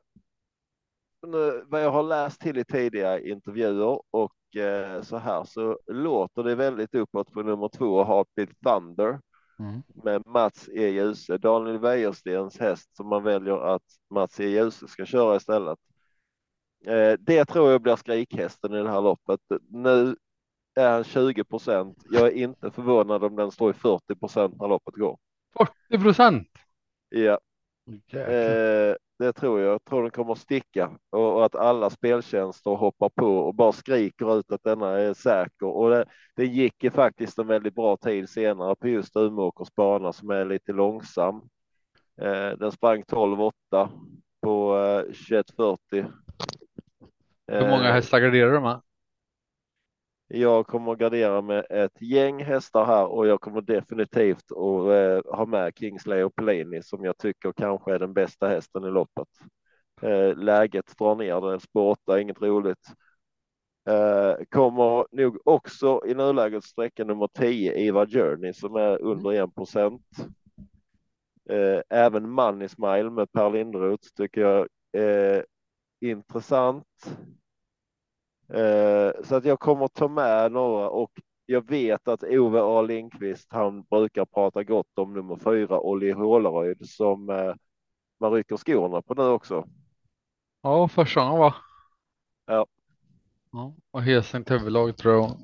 nu, 1.27 1.63
vad 1.67 1.83
jag 1.83 1.91
har 1.91 2.03
läst 2.03 2.41
till 2.41 2.57
i 2.57 2.65
tidigare 2.65 3.29
intervjuer 3.29 4.01
och 4.11 4.33
eh, 4.55 5.01
så 5.01 5.17
här 5.17 5.43
så 5.43 5.79
låter 5.87 6.43
det 6.43 6.55
väldigt 6.55 6.95
uppåt 6.95 7.31
på 7.31 7.41
nummer 7.43 7.69
två 7.69 8.03
Heartbeat 8.03 8.49
Thunder 8.65 9.19
Mm. 9.59 9.81
med 10.03 10.27
Mats 10.27 10.69
E. 10.73 10.87
Djuse. 10.89 11.37
Daniel 11.37 11.77
Wäjerstens 11.77 12.59
häst 12.59 12.95
som 12.95 13.07
man 13.07 13.23
väljer 13.23 13.75
att 13.75 13.83
Mats 14.09 14.39
E. 14.39 14.43
Djuse 14.45 14.87
ska 14.87 15.05
köra 15.05 15.35
istället. 15.35 15.79
Eh, 16.85 17.13
det 17.19 17.45
tror 17.45 17.71
jag 17.71 17.81
blir 17.81 17.95
skrikhästen 17.95 18.73
i 18.73 18.83
det 18.83 18.89
här 18.89 19.01
loppet. 19.01 19.39
Nu 19.69 20.15
är 20.75 20.91
han 20.91 21.03
20 21.03 21.43
procent. 21.43 21.97
Jag 22.09 22.27
är 22.27 22.31
inte 22.31 22.71
förvånad 22.71 23.23
om 23.23 23.35
den 23.35 23.51
står 23.51 23.69
i 23.71 23.73
40 23.73 24.15
procent 24.15 24.55
när 24.61 24.67
loppet 24.67 24.95
går. 24.95 25.17
40 25.89 26.03
procent. 26.03 26.47
Ja. 27.09 27.39
Eh, 28.19 28.95
det 29.19 29.33
tror 29.33 29.61
jag. 29.61 29.73
Jag 29.73 29.83
tror 29.85 30.01
den 30.01 30.11
kommer 30.11 30.31
att 30.31 30.39
sticka 30.39 30.91
och, 31.09 31.45
att 31.45 31.55
alla 31.55 31.89
speltjänster 31.89 32.71
hoppar 32.71 33.09
på 33.09 33.37
och 33.37 33.55
bara 33.55 33.71
skriker 33.71 34.39
ut 34.39 34.51
att 34.51 34.63
denna 34.63 34.99
är 34.99 35.13
säker. 35.13 35.67
Och 35.67 35.89
det, 35.89 36.05
det 36.35 36.45
gick 36.45 36.83
ju 36.83 36.91
faktiskt 36.91 37.39
en 37.39 37.47
väldigt 37.47 37.75
bra 37.75 37.97
tid 37.97 38.29
senare 38.29 38.75
på 38.75 38.87
just 38.87 39.17
Umeåkers 39.17 39.75
bana 39.75 40.13
som 40.13 40.29
är 40.29 40.45
lite 40.45 40.71
långsam. 40.71 41.35
Eh, 42.21 42.57
den 42.57 42.71
sprang 42.71 43.01
12,8 43.01 43.89
på 44.41 44.77
eh, 44.77 45.01
2140. 45.01 46.05
Hur 47.47 47.69
många 47.69 47.87
Eh, 47.87 47.93
hästar 47.93 48.19
garderar 48.19 48.51
du 48.51 48.59
med? 48.59 48.81
Jag 50.31 50.67
kommer 50.67 50.91
att 50.91 50.99
gardera 50.99 51.41
med 51.41 51.65
ett 51.69 52.01
gäng 52.01 52.43
hästar 52.43 52.85
här 52.85 53.05
och 53.05 53.27
jag 53.27 53.41
kommer 53.41 53.61
definitivt 53.61 54.51
att 54.51 54.87
eh, 55.27 55.35
ha 55.35 55.45
med 55.45 55.73
Kingsley 55.75 56.23
och 56.23 56.35
Pelini 56.35 56.83
som 56.83 57.03
jag 57.05 57.17
tycker 57.17 57.51
kanske 57.51 57.93
är 57.93 57.99
den 57.99 58.13
bästa 58.13 58.47
hästen 58.47 58.83
i 58.83 58.89
loppet. 58.91 59.27
Eh, 60.01 60.35
läget 60.37 60.97
drar 60.97 61.15
ner 61.15 61.51
det, 61.51 61.59
spår 61.59 61.91
8, 61.91 62.19
inget 62.21 62.41
roligt. 62.41 62.87
Eh, 63.87 64.35
kommer 64.49 65.05
nog 65.11 65.37
också 65.45 66.01
i 66.05 66.13
nuläget 66.13 66.63
sträcka 66.63 67.03
nummer 67.03 67.27
10, 67.27 67.73
Iva 67.73 68.05
Journey, 68.07 68.53
som 68.53 68.75
är 68.75 69.01
under 69.01 69.31
1 69.31 69.55
procent. 69.55 70.03
Eh, 71.49 71.81
även 71.89 72.29
Money 72.29 72.67
Smile 72.67 73.09
med 73.09 73.31
Per 73.31 73.49
Lindroth 73.49 74.07
tycker 74.17 74.41
jag 74.41 74.67
är 74.91 75.45
intressant. 76.01 76.85
Eh, 78.53 79.11
så 79.23 79.35
att 79.35 79.45
jag 79.45 79.59
kommer 79.59 79.87
ta 79.87 80.07
med 80.07 80.51
några 80.51 80.89
och 80.89 81.11
jag 81.45 81.69
vet 81.69 82.07
att 82.07 82.23
Ove 82.23 82.61
A 82.61 82.81
Lindqvist, 82.81 83.47
han 83.51 83.83
brukar 83.83 84.25
prata 84.25 84.63
gott 84.63 84.97
om 84.97 85.13
nummer 85.13 85.35
fyra, 85.35 85.79
Olli 85.79 86.11
Håleryd, 86.11 86.89
som 86.89 87.29
eh, 87.29 87.53
man 88.19 88.31
rycker 88.31 88.57
skorna 88.57 89.01
på 89.01 89.13
nu 89.13 89.23
också. 89.23 89.67
Ja, 90.61 90.87
första 90.87 91.21
gången 91.21 91.39
va? 91.39 91.55
Ja. 92.45 92.65
ja. 93.51 93.73
Och 93.91 94.01
Hesing 94.01 94.43
till 94.43 94.57
huvudlag 94.57 94.97
tror 94.97 95.13
jag. 95.13 95.37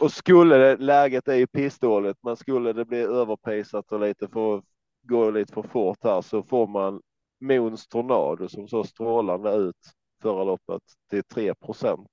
Och 0.00 0.12
skulle 0.12 0.56
det, 0.56 0.76
läget 0.76 1.28
är 1.28 1.34
ju 1.34 1.46
pissdåligt, 1.46 2.18
men 2.22 2.36
skulle 2.36 2.72
det 2.72 2.84
bli 2.84 2.98
överprisat 2.98 3.92
och 3.92 4.00
lite 4.00 4.28
för, 4.28 4.62
gå 5.02 5.30
lite 5.30 5.54
för 5.54 5.62
fort 5.62 5.98
här 6.02 6.20
så 6.20 6.42
får 6.42 6.66
man 6.66 7.00
Mons 7.40 7.88
Tornado 7.88 8.48
som 8.48 8.68
så 8.68 8.84
strålande 8.84 9.50
ut 9.50 9.94
förra 10.24 10.44
loppet 10.44 10.82
till 11.10 11.24
3 11.24 11.54
procent. 11.54 12.08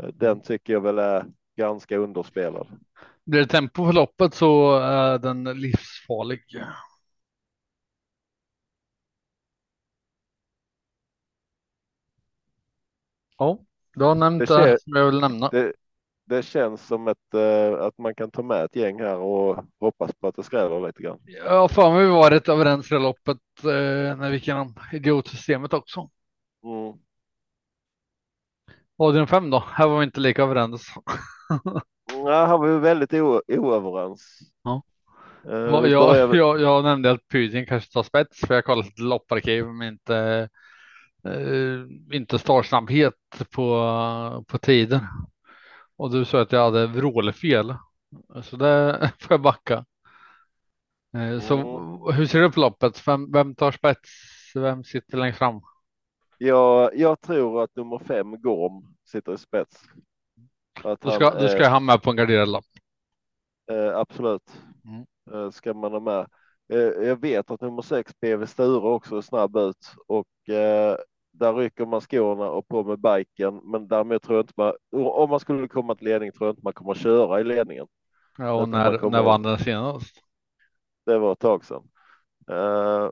Eh, 0.00 0.08
Den 0.14 0.40
tycker 0.42 0.72
jag 0.72 0.80
väl 0.80 0.98
är 0.98 1.24
ganska 1.56 1.96
underspelad. 1.96 2.66
Blir 3.24 3.40
det 3.40 3.46
tempo 3.46 3.86
på 3.86 3.92
loppet 3.92 4.34
så 4.34 4.78
är 4.78 5.18
den 5.18 5.44
livsfarlig. 5.44 6.40
Ja, 13.38 13.58
du 13.94 14.04
har 14.04 14.14
nämnt 14.14 14.40
Det 14.40 14.46
ser- 14.46 14.76
som 14.76 14.92
jag 14.96 15.06
vill 15.06 15.20
nämna. 15.20 15.48
Det, 15.48 15.72
det 16.26 16.42
känns 16.42 16.86
som 16.86 17.08
ett, 17.08 17.34
eh, 17.34 17.80
att 17.86 17.98
man 17.98 18.14
kan 18.14 18.30
ta 18.30 18.42
med 18.42 18.64
ett 18.64 18.76
gäng 18.76 19.00
här 19.00 19.18
och 19.18 19.64
hoppas 19.80 20.12
på 20.20 20.28
att 20.28 20.36
det 20.36 20.42
skräller 20.42 20.86
lite 20.86 21.02
grann. 21.02 21.18
Har 21.48 21.68
för 21.68 21.92
mig 21.92 22.06
var 22.06 22.30
rätt 22.30 22.48
överens 22.48 22.92
i 22.92 22.94
loppet 22.94 23.38
eh, 23.62 24.16
när 24.18 24.28
vi 24.30 24.34
gick 24.34 24.48
igenom 24.48 24.74
idiotsystemet 24.92 25.72
också. 25.72 26.10
Mm. 26.64 26.92
Adrian 28.96 29.26
5 29.26 29.50
då? 29.50 29.64
Här 29.72 29.88
var 29.88 29.98
vi 29.98 30.04
inte 30.04 30.20
lika 30.20 30.42
överens. 30.42 30.86
Ja, 32.12 32.46
här 32.46 32.58
var 32.58 32.68
vi 32.68 32.78
väldigt 32.78 33.12
oöverens. 33.48 34.38
Ja. 34.62 34.82
Vi 35.44 35.52
jag, 35.52 35.82
börjar- 35.82 36.34
jag, 36.34 36.60
jag 36.60 36.84
nämnde 36.84 37.10
att 37.10 37.28
Putin 37.28 37.66
kanske 37.66 37.92
tar 37.92 38.02
spets 38.02 38.40
för 38.40 38.54
jag 38.54 38.64
kollat 38.64 38.86
lite 38.86 39.02
lopparkiv 39.02 39.66
men 39.66 39.88
inte, 39.88 40.48
eh, 41.24 42.16
inte 42.16 42.38
startsnabbhet 42.38 43.14
på, 43.54 44.44
på 44.48 44.58
tider. 44.58 45.00
Och 45.96 46.10
du 46.10 46.24
sa 46.24 46.40
att 46.42 46.52
jag 46.52 46.64
hade 46.64 46.86
vrålfel. 46.86 47.74
Så 48.42 48.56
det 48.56 49.12
får 49.20 49.32
jag 49.34 49.42
backa. 49.42 49.84
Så 51.42 51.54
Mm. 51.58 52.14
hur 52.16 52.26
ser 52.26 52.40
du 52.40 52.50
på 52.50 52.60
loppet? 52.60 53.08
Vem, 53.08 53.32
vem 53.32 53.54
tar 53.54 53.72
spets? 53.72 54.10
Vem 54.54 54.84
sitter 54.84 55.18
längst 55.18 55.38
fram? 55.38 55.60
Jag, 56.44 56.96
jag 56.96 57.20
tror 57.20 57.62
att 57.62 57.76
nummer 57.76 57.98
fem, 57.98 58.42
Gorm, 58.42 58.94
sitter 59.04 59.32
i 59.34 59.38
spets. 59.38 59.82
Att 60.84 61.00
Då 61.00 61.10
ska, 61.10 61.30
han, 61.30 61.42
då 61.42 61.48
ska 61.48 61.64
eh, 61.64 61.70
han 61.70 61.84
med 61.84 62.02
på 62.02 62.10
en 62.10 62.16
garderad 62.16 62.48
lapp. 62.48 62.64
Eh, 63.70 63.96
absolut. 63.96 64.62
Mm. 64.84 65.06
Eh, 65.32 65.50
ska 65.50 65.74
man 65.74 65.92
ha 65.92 66.00
med. 66.00 66.26
Eh, 66.72 67.06
jag 67.08 67.20
vet 67.20 67.50
att 67.50 67.60
nummer 67.60 67.82
sex 67.82 68.14
PV 68.20 68.46
Sture 68.46 68.88
också 68.88 69.16
är 69.16 69.20
snabb 69.20 69.56
ut 69.56 69.94
och 70.06 70.54
eh, 70.54 70.96
där 71.32 71.54
rycker 71.54 71.86
man 71.86 72.00
skorna 72.00 72.50
och 72.50 72.68
på 72.68 72.84
med 72.84 72.98
biken. 73.00 73.60
Men 73.64 73.88
därmed 73.88 74.22
tror 74.22 74.36
jag 74.38 74.42
inte 74.42 74.54
man, 74.56 74.72
om 74.92 75.30
man 75.30 75.40
skulle 75.40 75.68
komma 75.68 75.94
till 75.94 76.08
ledning 76.08 76.32
tror 76.32 76.48
jag 76.48 76.52
inte 76.52 76.64
man 76.64 76.72
kommer 76.72 76.94
köra 76.94 77.40
i 77.40 77.44
ledningen. 77.44 77.86
Ja, 78.38 78.52
och 78.52 78.68
när, 78.68 78.98
kommer- 78.98 79.18
när 79.18 79.24
vann 79.24 79.42
den 79.42 79.58
senast? 79.58 80.16
Det 81.06 81.18
var 81.18 81.32
ett 81.32 81.38
tag 81.38 81.64
sedan. 81.64 81.82
Eh, 82.50 83.10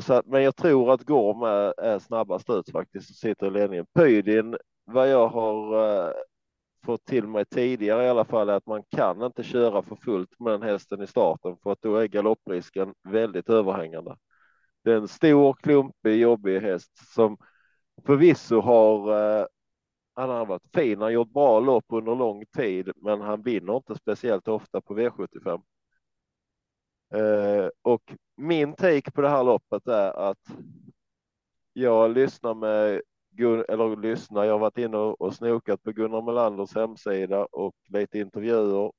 så 0.00 0.22
men 0.26 0.42
jag 0.42 0.56
tror 0.56 0.92
att 0.92 1.04
Gorm 1.04 1.42
är, 1.42 1.80
är 1.80 1.98
snabbast 1.98 2.50
ut 2.50 2.70
faktiskt 2.72 3.10
och 3.10 3.16
sitter 3.16 3.46
i 3.46 3.50
ledningen. 3.50 3.86
Pydin, 3.94 4.56
vad 4.84 5.10
jag 5.10 5.28
har 5.28 5.86
eh, 6.06 6.12
fått 6.84 7.04
till 7.04 7.26
mig 7.26 7.44
tidigare 7.44 8.04
i 8.04 8.08
alla 8.08 8.24
fall, 8.24 8.48
är 8.48 8.52
att 8.52 8.66
man 8.66 8.82
kan 8.90 9.22
inte 9.22 9.42
köra 9.42 9.82
för 9.82 9.96
fullt 9.96 10.40
med 10.40 10.52
den 10.52 10.62
hästen 10.62 11.02
i 11.02 11.06
starten 11.06 11.56
för 11.62 11.72
att 11.72 11.82
då 11.82 11.96
är 11.96 12.06
galopprisken 12.06 12.94
väldigt 13.08 13.48
överhängande. 13.48 14.16
Det 14.84 14.92
är 14.92 14.96
en 14.96 15.08
stor, 15.08 15.54
klumpig, 15.54 16.20
jobbig 16.20 16.60
häst 16.60 17.14
som 17.14 17.36
förvisso 18.06 18.60
har 18.60 19.12
eh, 19.40 19.46
han 20.14 20.30
har 20.30 20.46
varit 20.46 20.68
fin, 20.74 20.92
han 20.92 21.02
har 21.02 21.10
gjort 21.10 21.32
bra 21.32 21.60
lopp 21.60 21.84
under 21.88 22.14
lång 22.14 22.44
tid, 22.46 22.90
men 22.96 23.20
han 23.20 23.42
vinner 23.42 23.76
inte 23.76 23.94
speciellt 23.94 24.48
ofta 24.48 24.80
på 24.80 24.94
V75. 24.98 25.62
Eh, 27.14 27.68
och 27.82 28.02
min 28.36 28.74
take 28.74 29.10
på 29.10 29.20
det 29.20 29.28
här 29.28 29.44
loppet 29.44 29.86
är 29.86 30.30
att 30.30 30.38
jag 31.72 32.10
lyssnar 32.10 32.54
med 32.54 33.02
Gun 33.30 33.64
eller 33.68 33.96
lyssnar, 33.96 34.44
jag 34.44 34.52
har 34.52 34.58
varit 34.58 34.78
inne 34.78 34.96
och 34.96 35.34
snokat 35.34 35.82
på 35.82 35.92
Gunnar 35.92 36.22
Melanders 36.22 36.74
hemsida 36.74 37.44
och 37.44 37.74
lite 37.88 38.18
intervjuer 38.18 38.92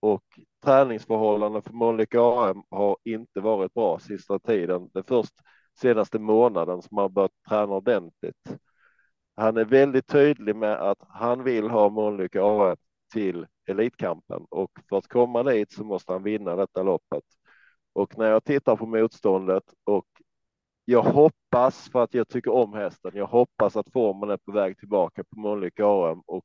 och 0.00 0.24
träningsförhållanden 0.64 1.62
för 1.62 1.72
Monica 1.72 2.20
AM 2.20 2.62
har 2.70 2.96
inte 3.04 3.40
varit 3.40 3.74
bra 3.74 3.98
sista 3.98 4.38
tiden. 4.38 4.90
Det 4.92 4.98
är 4.98 5.02
först 5.02 5.34
senaste 5.80 6.18
månaden 6.18 6.82
som 6.82 6.98
han 6.98 7.12
börjat 7.12 7.32
träna 7.48 7.72
ordentligt. 7.72 8.56
Han 9.36 9.56
är 9.56 9.64
väldigt 9.64 10.06
tydlig 10.06 10.56
med 10.56 10.72
att 10.72 10.98
han 11.08 11.44
vill 11.44 11.70
ha 11.70 11.88
Monica 11.88 12.42
AM 12.44 12.76
till 13.12 13.46
Elitkampen 13.68 14.46
och 14.50 14.70
för 14.88 14.98
att 14.98 15.08
komma 15.08 15.42
dit 15.42 15.72
så 15.72 15.84
måste 15.84 16.12
han 16.12 16.22
vinna 16.22 16.56
detta 16.56 16.82
loppet. 16.82 17.24
Och 18.00 18.18
när 18.18 18.30
jag 18.30 18.44
tittar 18.44 18.76
på 18.76 18.86
motståndet 18.86 19.64
och 19.84 20.06
jag 20.84 21.02
hoppas 21.02 21.88
för 21.88 22.02
att 22.02 22.14
jag 22.14 22.28
tycker 22.28 22.50
om 22.50 22.72
hästen. 22.72 23.12
Jag 23.14 23.26
hoppas 23.26 23.76
att 23.76 23.92
formen 23.92 24.30
är 24.30 24.36
på 24.36 24.52
väg 24.52 24.78
tillbaka 24.78 25.24
på 25.24 25.40
Mölnlycke 25.40 25.84
AM 25.84 26.20
och 26.26 26.44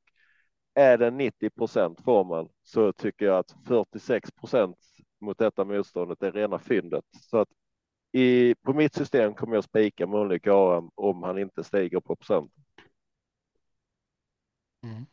är 0.74 0.98
den 0.98 1.16
90 1.16 1.50
procent 1.50 2.00
formen 2.00 2.48
så 2.62 2.92
tycker 2.92 3.26
jag 3.26 3.38
att 3.38 3.54
46 3.66 4.30
procent 4.32 4.76
mot 5.20 5.38
detta 5.38 5.64
motståndet 5.64 6.22
är 6.22 6.32
rena 6.32 6.58
fyndet. 6.58 7.04
Så 7.20 7.38
att 7.38 7.48
i, 8.12 8.54
på 8.54 8.72
mitt 8.72 8.94
system 8.94 9.34
kommer 9.34 9.54
jag 9.54 9.64
spika 9.64 10.06
Mölnlycke 10.06 10.52
AM 10.52 10.90
om 10.94 11.22
han 11.22 11.38
inte 11.38 11.64
stiger 11.64 12.00
på 12.00 12.16
procent. 12.16 12.52
Mm. 14.82 15.06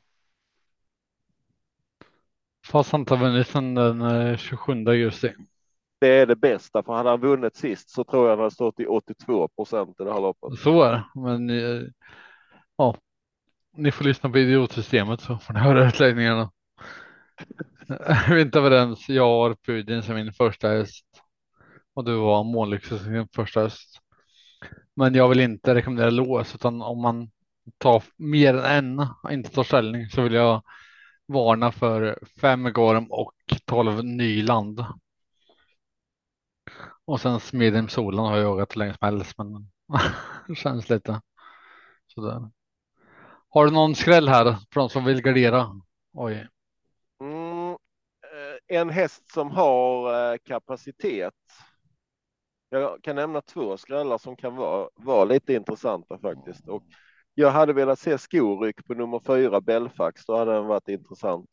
Fast 2.66 2.92
han 2.92 3.02
inte 3.02 3.14
har 3.16 3.26
vunnit 3.26 3.48
sedan 3.48 3.76
den 3.76 4.02
eh, 4.02 4.38
27 4.38 4.74
augusti. 4.74 5.34
Det 6.04 6.10
är 6.10 6.26
det 6.26 6.36
bästa, 6.36 6.84
för 6.84 6.94
hade 6.94 7.10
han 7.10 7.20
vunnit 7.20 7.56
sist 7.56 7.90
så 7.90 8.04
tror 8.04 8.24
jag 8.24 8.30
han 8.30 8.40
hade 8.40 8.52
stått 8.52 8.80
i 8.80 8.86
82 8.86 9.48
procent 9.48 10.00
i 10.00 10.04
det 10.04 10.14
här 10.14 10.22
loppet. 10.22 10.60
Så 10.60 10.84
är 10.84 10.92
det, 10.92 11.04
men 11.16 11.50
eh, 11.50 11.82
ja, 12.78 12.96
ni 13.78 13.92
får 13.92 14.06
lyssna 14.06 14.30
på 14.30 14.38
idiotsystemet 14.38 15.22
så 15.22 15.38
får 15.38 15.54
ni 15.54 15.60
höra 15.60 15.88
utläggningarna. 15.88 16.52
Vi 18.30 18.36
är 18.36 18.38
inte 18.38 18.60
överens. 18.60 19.10
Jag 19.10 19.28
har 19.28 19.56
Pudin 19.56 20.04
som 20.04 20.16
min 20.16 20.34
första 20.34 20.70
häst 20.70 21.06
och 21.94 22.06
du 22.06 22.16
var 22.16 22.44
Månlyx 22.44 22.88
som 22.88 23.14
din 23.14 23.28
första 23.36 23.62
häst. 23.62 24.00
Men 24.96 25.16
jag 25.16 25.30
vill 25.30 25.40
inte 25.40 25.76
rekommendera 25.76 26.10
lås 26.10 26.56
utan 26.56 26.82
om 26.82 27.02
man 27.02 27.32
tar 27.78 28.04
mer 28.18 28.54
än 28.54 29.00
en 29.00 29.08
och 29.24 29.32
inte 29.32 29.50
tar 29.52 29.64
ställning 29.64 30.10
så 30.10 30.22
vill 30.22 30.34
jag 30.34 30.62
varna 31.28 31.72
för 31.72 32.20
fem 32.42 32.74
Gorm 32.74 33.06
och 33.10 33.34
12 33.66 34.06
Nyland. 34.06 34.86
Och 37.06 37.22
sen 37.22 37.40
Smedhem 37.40 37.90
solen 37.90 38.20
har 38.20 38.38
jag 38.38 38.44
jagat 38.44 38.76
hur 38.76 38.80
länge 38.80 38.96
som 39.00 39.06
helst 39.06 39.38
men 39.38 39.72
det 40.48 40.56
känns 40.56 40.90
lite 40.90 41.22
sådär. 42.08 42.50
Har 43.50 43.66
du 43.66 43.72
någon 43.72 43.96
skräll 43.96 44.28
här 44.28 44.56
för 44.74 44.80
de 44.80 44.90
som 44.90 45.06
vill 45.06 45.22
gardera? 45.22 45.82
Oj. 46.14 46.48
Mm, 47.22 47.72
eh, 47.72 48.78
en 48.80 48.90
häst 48.90 49.34
som 49.34 49.52
har 49.52 50.14
eh, 50.34 50.38
kapacitet. 50.44 51.34
Jag 52.70 53.04
kan 53.04 53.16
nämna 53.16 53.42
två 53.42 53.78
skrällar 53.78 54.18
som 54.18 54.36
kan 54.36 54.56
vara, 54.56 54.90
vara 54.96 55.26
lite 55.26 55.54
intressanta 55.54 56.20
faktiskt. 56.20 56.68
Och 56.68 56.84
jag 57.34 57.52
hade 57.52 57.74
velat 57.74 58.00
se 58.00 58.18
skoryck 58.18 58.86
på 58.86 58.94
nummer 58.94 59.20
fyra 59.20 59.62
Belfax, 59.62 60.26
då 60.26 60.38
hade 60.38 60.54
den 60.54 60.66
varit 60.66 60.88
intressant. 60.88 61.50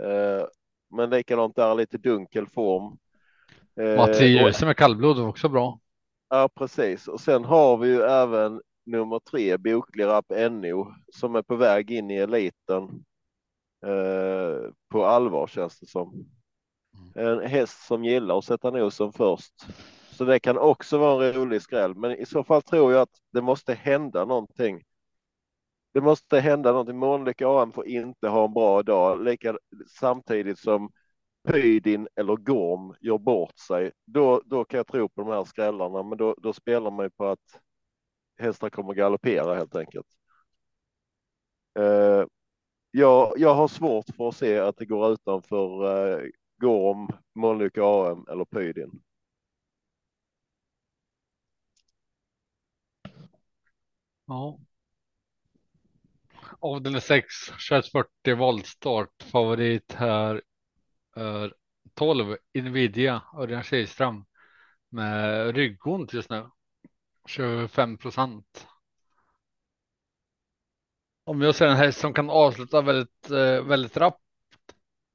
Eh, 0.00 0.46
men 0.90 1.10
likadant 1.10 1.56
där, 1.56 1.74
lite 1.74 1.98
dunkel 1.98 2.46
form. 2.46 2.98
Mattias 3.76 4.58
som 4.58 4.68
är 4.68 4.74
kallblod 4.74 5.18
är 5.18 5.26
också 5.26 5.48
bra. 5.48 5.78
Ja, 6.28 6.48
precis. 6.54 7.08
Och 7.08 7.20
sen 7.20 7.44
har 7.44 7.76
vi 7.76 7.88
ju 7.88 8.00
även 8.02 8.60
nummer 8.86 9.18
tre, 9.18 9.56
Boklig 9.56 10.04
Rapp 10.04 10.30
NO, 10.50 10.94
som 11.12 11.34
är 11.34 11.42
på 11.42 11.56
väg 11.56 11.90
in 11.90 12.10
i 12.10 12.16
eliten. 12.16 13.04
Eh, 13.86 14.70
på 14.88 15.04
allvar 15.04 15.46
känns 15.46 15.80
det 15.80 15.86
som. 15.86 16.26
En 17.14 17.40
häst 17.40 17.86
som 17.86 18.04
gillar 18.04 18.38
att 18.38 18.44
sätta 18.44 18.70
nosen 18.70 19.12
först. 19.12 19.52
Så 20.10 20.24
det 20.24 20.40
kan 20.40 20.58
också 20.58 20.98
vara 20.98 21.26
en 21.26 21.32
rolig 21.32 21.62
skräll, 21.62 21.94
men 21.94 22.10
i 22.10 22.26
så 22.26 22.44
fall 22.44 22.62
tror 22.62 22.92
jag 22.92 23.02
att 23.02 23.20
det 23.32 23.42
måste 23.42 23.74
hända 23.74 24.24
någonting. 24.24 24.82
Det 25.94 26.00
måste 26.00 26.40
hända 26.40 26.70
någonting. 26.70 26.98
Månlycke 26.98 27.46
AM 27.46 27.72
får 27.72 27.86
inte 27.86 28.28
ha 28.28 28.44
en 28.44 28.52
bra 28.52 28.82
dag, 28.82 29.24
lika 29.24 29.56
samtidigt 30.00 30.58
som 30.58 30.90
Pydin 31.44 32.08
eller 32.16 32.36
Gorm 32.36 32.94
gör 33.00 33.18
bort 33.18 33.58
sig. 33.58 33.92
Då, 34.04 34.42
då 34.44 34.64
kan 34.64 34.76
jag 34.78 34.86
tro 34.86 35.08
på 35.08 35.20
de 35.20 35.30
här 35.30 35.44
skrällarna, 35.44 36.02
men 36.02 36.18
då, 36.18 36.34
då 36.38 36.52
spelar 36.52 36.90
man 36.90 37.06
ju 37.06 37.10
på 37.10 37.26
att 37.26 37.60
hästar 38.38 38.70
kommer 38.70 38.94
galoppera 38.94 39.54
helt 39.54 39.76
enkelt. 39.76 40.06
Eh, 41.78 42.24
jag, 42.90 43.32
jag 43.36 43.54
har 43.54 43.68
svårt 43.68 44.06
för 44.16 44.28
att 44.28 44.36
se 44.36 44.58
att 44.58 44.76
det 44.76 44.86
går 44.86 45.12
utanför 45.12 45.84
eh, 46.20 46.28
Gorm, 46.60 47.08
Mölnlycke 47.34 47.80
AM 47.82 48.26
eller 48.30 48.44
Pydin. 48.44 49.02
Ja. 54.26 54.58
Avdelning 56.60 57.00
6, 57.00 57.26
2140 57.46 58.36
voltstart. 58.36 59.22
Favorit 59.22 59.92
här 59.92 60.42
12 61.94 62.36
Nvidia 62.54 63.22
Örjan 63.38 63.62
Kihlström 63.62 64.24
med 64.88 65.54
ryggont 65.54 66.12
just 66.12 66.30
nu. 66.30 66.46
25 67.26 67.98
procent. 67.98 68.66
Om 71.24 71.42
jag 71.42 71.54
ser 71.54 71.66
en 71.66 71.76
häst 71.76 72.00
som 72.00 72.14
kan 72.14 72.30
avsluta 72.30 72.82
väldigt, 72.82 73.30
eh, 73.30 73.62
väldigt 73.62 73.96
rappt 73.96 74.22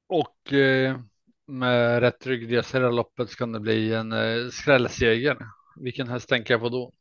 och 0.06 0.52
eh, 0.52 0.98
med 1.46 2.00
rätt 2.00 2.26
rygg 2.26 2.52
i 2.52 2.62
det 2.72 2.90
loppet 2.90 3.30
så 3.30 3.36
kan 3.36 3.52
det 3.52 3.60
bli 3.60 3.94
en 3.94 4.12
eh, 4.12 4.48
skrällseger. 4.48 5.38
Vilken 5.76 6.08
häst 6.08 6.28
tänker 6.28 6.54
jag 6.54 6.60
på 6.60 6.68
då? 6.68 6.92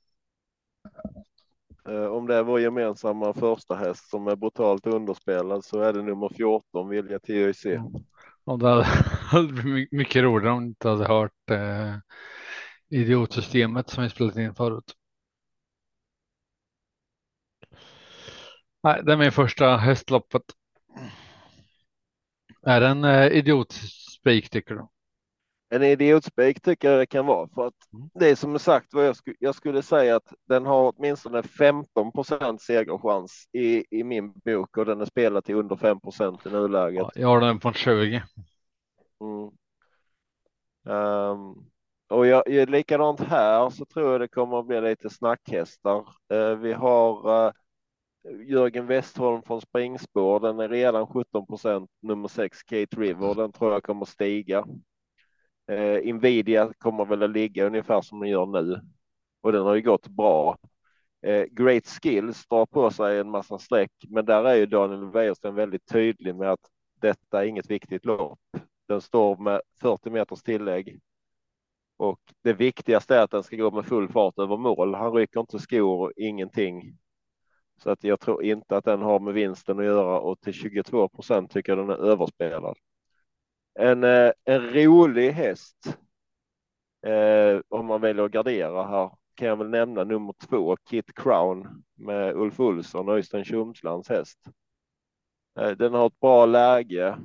Om 2.11 2.27
det 2.27 2.35
är 2.35 2.43
vår 2.43 2.59
gemensamma 2.59 3.33
första 3.33 3.75
häst 3.75 4.09
som 4.09 4.27
är 4.27 4.35
brutalt 4.35 4.87
underspelad 4.87 5.65
så 5.65 5.79
är 5.79 5.93
det 5.93 6.01
nummer 6.01 6.29
14, 6.29 6.89
Vilja 6.89 7.19
TIC. 7.19 7.65
Och 8.47 8.59
det 8.63 8.83
hade 9.31 9.53
blivit 9.53 9.91
mycket 9.91 10.23
roligare 10.23 10.53
om 10.55 10.61
du 10.63 10.67
inte 10.67 10.89
hade 10.89 11.07
hört 11.07 11.49
eh, 11.51 11.95
idiotsystemet 12.89 13.89
som 13.89 14.03
vi 14.03 14.09
spelat 14.09 14.37
in 14.37 14.55
förut. 14.55 14.93
Nej, 18.83 19.01
det 19.05 19.13
är 19.13 19.17
min 19.17 19.31
första 19.31 19.77
hästloppet. 19.77 20.43
Är 22.63 22.81
det 22.81 22.87
en 22.87 23.03
eh, 23.03 23.27
idiotspik 23.37 24.49
tycker 24.49 24.75
du? 24.75 24.87
En 25.69 25.83
idiotspik 25.83 26.61
tycker 26.61 26.91
jag 26.91 26.99
det 26.99 27.05
kan 27.05 27.25
vara 27.25 27.47
för 27.47 27.67
att 27.67 27.93
mm. 27.93 28.09
det 28.13 28.29
är 28.29 28.35
som 28.35 28.59
sagt 28.59 28.93
vad 28.93 29.07
jag, 29.07 29.15
sk 29.15 29.27
jag 29.39 29.55
skulle 29.55 29.81
säga 29.81 30.15
att 30.15 30.33
den 30.49 30.65
har 30.65 30.93
åtminstone 30.95 31.43
15 31.43 32.11
procent 32.11 32.61
segerchans 32.61 33.49
i, 33.51 33.99
i 33.99 34.03
min 34.03 34.33
bok 34.33 34.77
och 34.77 34.85
den 34.85 35.01
är 35.01 35.05
spelad 35.05 35.43
till 35.43 35.55
under 35.55 35.75
5 35.75 35.99
procent 35.99 36.45
i 36.45 36.49
nuläget. 36.49 36.99
Ja, 36.99 37.11
jag 37.15 37.27
har 37.27 37.41
den 37.41 37.59
på 37.59 37.73
20. 37.73 38.23
Mm. 39.21 39.51
Um, 40.97 41.65
och 42.09 42.27
jag, 42.27 42.69
likadant 42.69 43.19
här 43.19 43.69
så 43.69 43.85
tror 43.85 44.11
jag 44.11 44.21
det 44.21 44.27
kommer 44.27 44.59
att 44.59 44.67
bli 44.67 44.81
lite 44.81 45.09
snackhästar. 45.09 46.05
Uh, 46.33 46.55
vi 46.55 46.73
har 46.73 47.29
uh, 47.45 47.51
Jörgen 48.47 48.87
Westholm 48.87 49.41
från 49.41 49.61
springspår. 49.61 50.39
Den 50.39 50.59
är 50.59 50.69
redan 50.69 51.07
17 51.07 51.45
procent. 51.45 51.89
Nummer 52.01 52.27
6 52.27 52.63
Kate 52.63 52.95
River. 52.95 53.35
Den 53.35 53.51
tror 53.51 53.73
jag 53.73 53.83
kommer 53.83 54.05
stiga. 54.05 54.65
Eh, 55.67 56.13
Nvidia 56.13 56.73
kommer 56.77 57.05
väl 57.05 57.23
att 57.23 57.29
ligga 57.29 57.65
ungefär 57.65 58.01
som 58.01 58.19
den 58.19 58.29
gör 58.29 58.45
nu 58.45 58.81
och 59.41 59.51
den 59.51 59.61
har 59.63 59.75
ju 59.75 59.81
gått 59.81 60.07
bra. 60.07 60.57
Eh, 61.21 61.43
Great 61.43 61.87
Skills 61.87 62.47
drar 62.47 62.65
på 62.65 62.91
sig 62.91 63.19
en 63.19 63.29
massa 63.29 63.59
streck, 63.59 63.91
men 64.09 64.25
där 64.25 64.43
är 64.43 64.55
ju 64.55 64.65
Daniel 64.65 65.11
Wäjersten 65.11 65.55
väldigt 65.55 65.85
tydlig 65.91 66.35
med 66.35 66.51
att 66.51 66.69
detta 67.01 67.43
är 67.43 67.47
inget 67.47 67.71
viktigt 67.71 68.05
lopp. 68.05 68.39
Den 68.87 69.01
står 69.01 69.37
med 69.37 69.61
40 69.81 70.09
meters 70.09 70.41
tillägg. 70.43 70.99
Och 71.97 72.19
det 72.43 72.53
viktigaste 72.53 73.15
är 73.15 73.21
att 73.21 73.31
den 73.31 73.43
ska 73.43 73.55
gå 73.55 73.71
med 73.71 73.85
full 73.85 74.09
fart 74.09 74.39
över 74.39 74.57
mål. 74.57 74.95
Han 74.95 75.13
rycker 75.13 75.39
inte 75.39 75.59
skor, 75.59 76.13
ingenting. 76.15 76.97
Så 77.83 77.89
att 77.89 78.03
jag 78.03 78.19
tror 78.19 78.43
inte 78.43 78.77
att 78.77 78.85
den 78.85 79.01
har 79.01 79.19
med 79.19 79.33
vinsten 79.33 79.79
att 79.79 79.85
göra 79.85 80.19
och 80.19 80.39
till 80.41 80.53
22 80.53 81.09
procent 81.09 81.51
tycker 81.51 81.71
jag 81.71 81.87
den 81.87 81.89
är 81.89 82.03
överspelad. 82.11 82.77
En, 83.79 84.03
eh, 84.03 84.31
en 84.45 84.73
rolig 84.73 85.31
häst. 85.31 85.97
Eh, 87.07 87.61
om 87.69 87.85
man 87.85 88.01
väljer 88.01 88.25
att 88.25 88.31
gardera 88.31 88.83
här 88.87 89.11
kan 89.35 89.47
jag 89.47 89.55
väl 89.57 89.69
nämna 89.69 90.03
nummer 90.03 90.33
två, 90.49 90.77
Kit 90.89 91.13
Crown 91.15 91.83
med 91.95 92.35
Ulf 92.35 92.59
Olsson 92.59 93.09
och 93.09 93.15
Öystein 93.15 93.45
Tjomslands 93.45 94.09
häst. 94.09 94.39
Eh, 95.59 95.71
den 95.71 95.93
har 95.93 96.07
ett 96.07 96.19
bra 96.19 96.45
läge. 96.45 97.17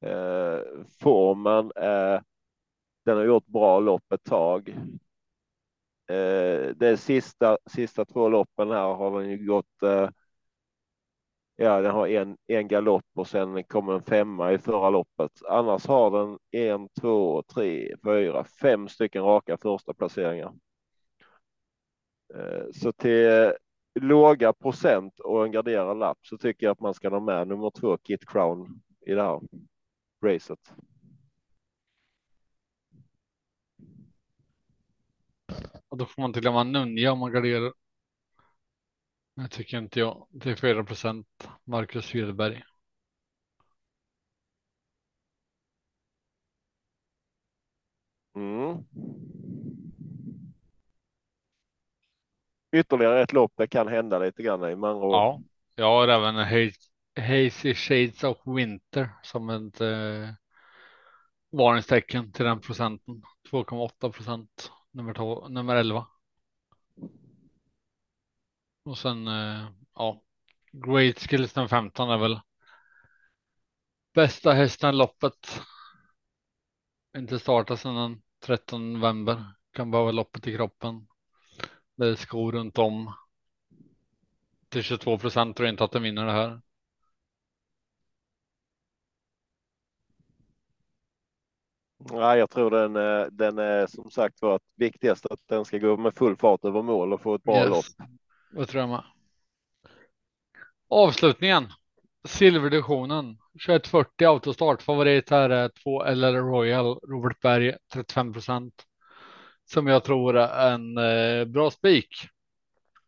Eh, 0.00 0.58
formen, 1.00 1.72
eh, 1.76 2.20
den 3.04 3.16
har 3.16 3.24
gjort 3.24 3.46
bra 3.46 3.80
lopp 3.80 4.12
ett 4.12 4.24
tag. 4.24 4.76
Eh, 6.08 6.68
de 6.76 6.96
sista, 6.96 7.58
sista 7.70 8.04
två 8.04 8.28
loppen 8.28 8.70
här 8.70 8.94
har 8.94 9.20
den 9.20 9.30
ju 9.30 9.46
gått. 9.46 9.82
Eh, 9.82 10.08
Ja, 11.56 11.80
den 11.80 11.90
har 11.90 12.08
en, 12.08 12.36
en 12.46 12.68
galopp 12.68 13.06
och 13.14 13.26
sen 13.26 13.64
kommer 13.64 13.92
en 13.92 14.02
femma 14.02 14.52
i 14.52 14.58
förra 14.58 14.90
loppet. 14.90 15.30
Annars 15.48 15.86
har 15.86 16.10
den 16.10 16.38
en, 16.50 16.88
två, 17.00 17.42
tre, 17.42 17.96
fyra, 18.04 18.44
fem 18.44 18.88
stycken 18.88 19.22
raka 19.22 19.56
första 19.56 19.94
placeringar. 19.94 20.52
Eh, 22.34 22.64
så 22.72 22.92
till 22.92 23.26
eh, 23.26 23.50
låga 24.00 24.52
procent 24.52 25.20
och 25.20 25.44
en 25.44 25.52
garderad 25.52 25.98
lapp 25.98 26.18
så 26.22 26.38
tycker 26.38 26.66
jag 26.66 26.72
att 26.72 26.80
man 26.80 26.94
ska 26.94 27.08
ha 27.08 27.20
med 27.20 27.48
nummer 27.48 27.70
två 27.70 27.96
Kit 27.96 28.26
Crown 28.26 28.82
i 29.06 29.12
det 29.14 29.22
här 29.22 29.40
racet. 30.24 30.72
Och 35.88 35.98
då 35.98 36.06
får 36.06 36.22
man 36.22 36.32
till 36.32 36.48
och 36.48 36.54
med 36.54 36.66
Nunja 36.66 37.12
om 37.12 37.18
man 37.18 37.32
garderar. 37.32 37.72
Det 39.34 39.48
tycker 39.48 39.78
inte 39.78 40.00
jag. 40.00 40.26
Det 40.30 40.50
är 40.50 40.56
4 40.56 40.84
procent. 40.84 41.48
Marcus 41.64 42.12
Hedberg. 42.12 42.62
Mm. 48.36 48.84
Ytterligare 52.72 53.22
ett 53.22 53.32
lopp, 53.32 53.52
det 53.56 53.66
kan 53.66 53.88
hända 53.88 54.18
lite 54.18 54.42
grann 54.42 54.70
i 54.70 54.76
Manro. 54.76 55.12
Ja, 55.12 55.40
jag 55.74 55.86
har 55.86 56.08
även 56.08 56.36
Hazy 57.16 57.74
Shades 57.74 58.24
of 58.24 58.38
Winter 58.44 59.10
som 59.22 59.50
ett 59.50 59.80
eh, 59.80 60.28
varningstecken 61.52 62.32
till 62.32 62.44
den 62.44 62.60
procenten. 62.60 63.22
2,8 63.50 64.12
procent 64.12 64.72
nummer, 64.90 65.48
nummer 65.48 65.76
11. 65.76 66.06
Och 68.84 68.98
sen 68.98 69.28
eh, 69.28 69.68
ja, 69.94 70.22
Great 70.72 71.18
Skills 71.18 71.52
den 71.52 71.68
15 71.68 72.10
är 72.10 72.18
väl 72.18 72.40
bästa 74.14 74.52
hästen 74.52 74.96
loppet. 74.98 75.60
Inte 77.16 77.38
startat 77.38 77.80
sedan 77.80 77.94
den 77.94 78.22
13 78.40 78.92
november. 78.92 79.44
Kan 79.72 79.90
behöva 79.90 80.10
loppet 80.10 80.46
i 80.46 80.56
kroppen. 80.56 81.06
Det 81.96 82.06
är 82.08 82.14
skor 82.14 82.52
runt 82.52 82.78
om. 82.78 83.12
Till 84.68 84.82
22 84.82 85.18
procent 85.18 85.56
tror 85.56 85.66
jag 85.66 85.72
inte 85.72 85.84
att 85.84 85.92
den 85.92 86.02
vinner 86.02 86.26
det 86.26 86.32
här. 86.32 86.60
Nej, 92.10 92.38
jag 92.38 92.50
tror 92.50 92.70
den, 92.70 92.96
är- 92.96 93.30
den 93.30 93.58
är 93.58 93.86
som 93.86 94.10
sagt 94.10 94.42
var 94.42 94.54
att 94.56 94.62
viktigast 94.76 95.26
att 95.26 95.40
den 95.46 95.64
ska 95.64 95.78
gå 95.78 95.96
med 95.96 96.14
full 96.14 96.36
fart 96.36 96.64
över 96.64 96.82
mål 96.82 97.12
och 97.12 97.20
få 97.20 97.34
ett 97.34 97.42
bra 97.42 97.64
Yes. 97.64 97.70
lopp. 97.70 98.08
Vad 98.56 98.68
tror 98.68 98.80
jag 98.80 98.90
med. 98.90 99.04
Avslutningen. 100.88 101.72
Silverdivisionen. 102.24 103.38
2140 103.66 104.28
autostart. 104.28 104.82
Favorit 104.82 105.30
här 105.30 105.50
är 105.50 105.68
2 105.68 106.04
LL 106.04 106.24
Royal 106.24 106.98
Robert 107.08 107.40
Berg 107.40 107.76
35 107.92 108.32
procent. 108.32 108.84
Som 109.64 109.86
jag 109.86 110.04
tror 110.04 110.36
är 110.36 110.72
en 110.72 110.98
eh, 110.98 111.44
bra 111.44 111.70
spik. 111.70 112.28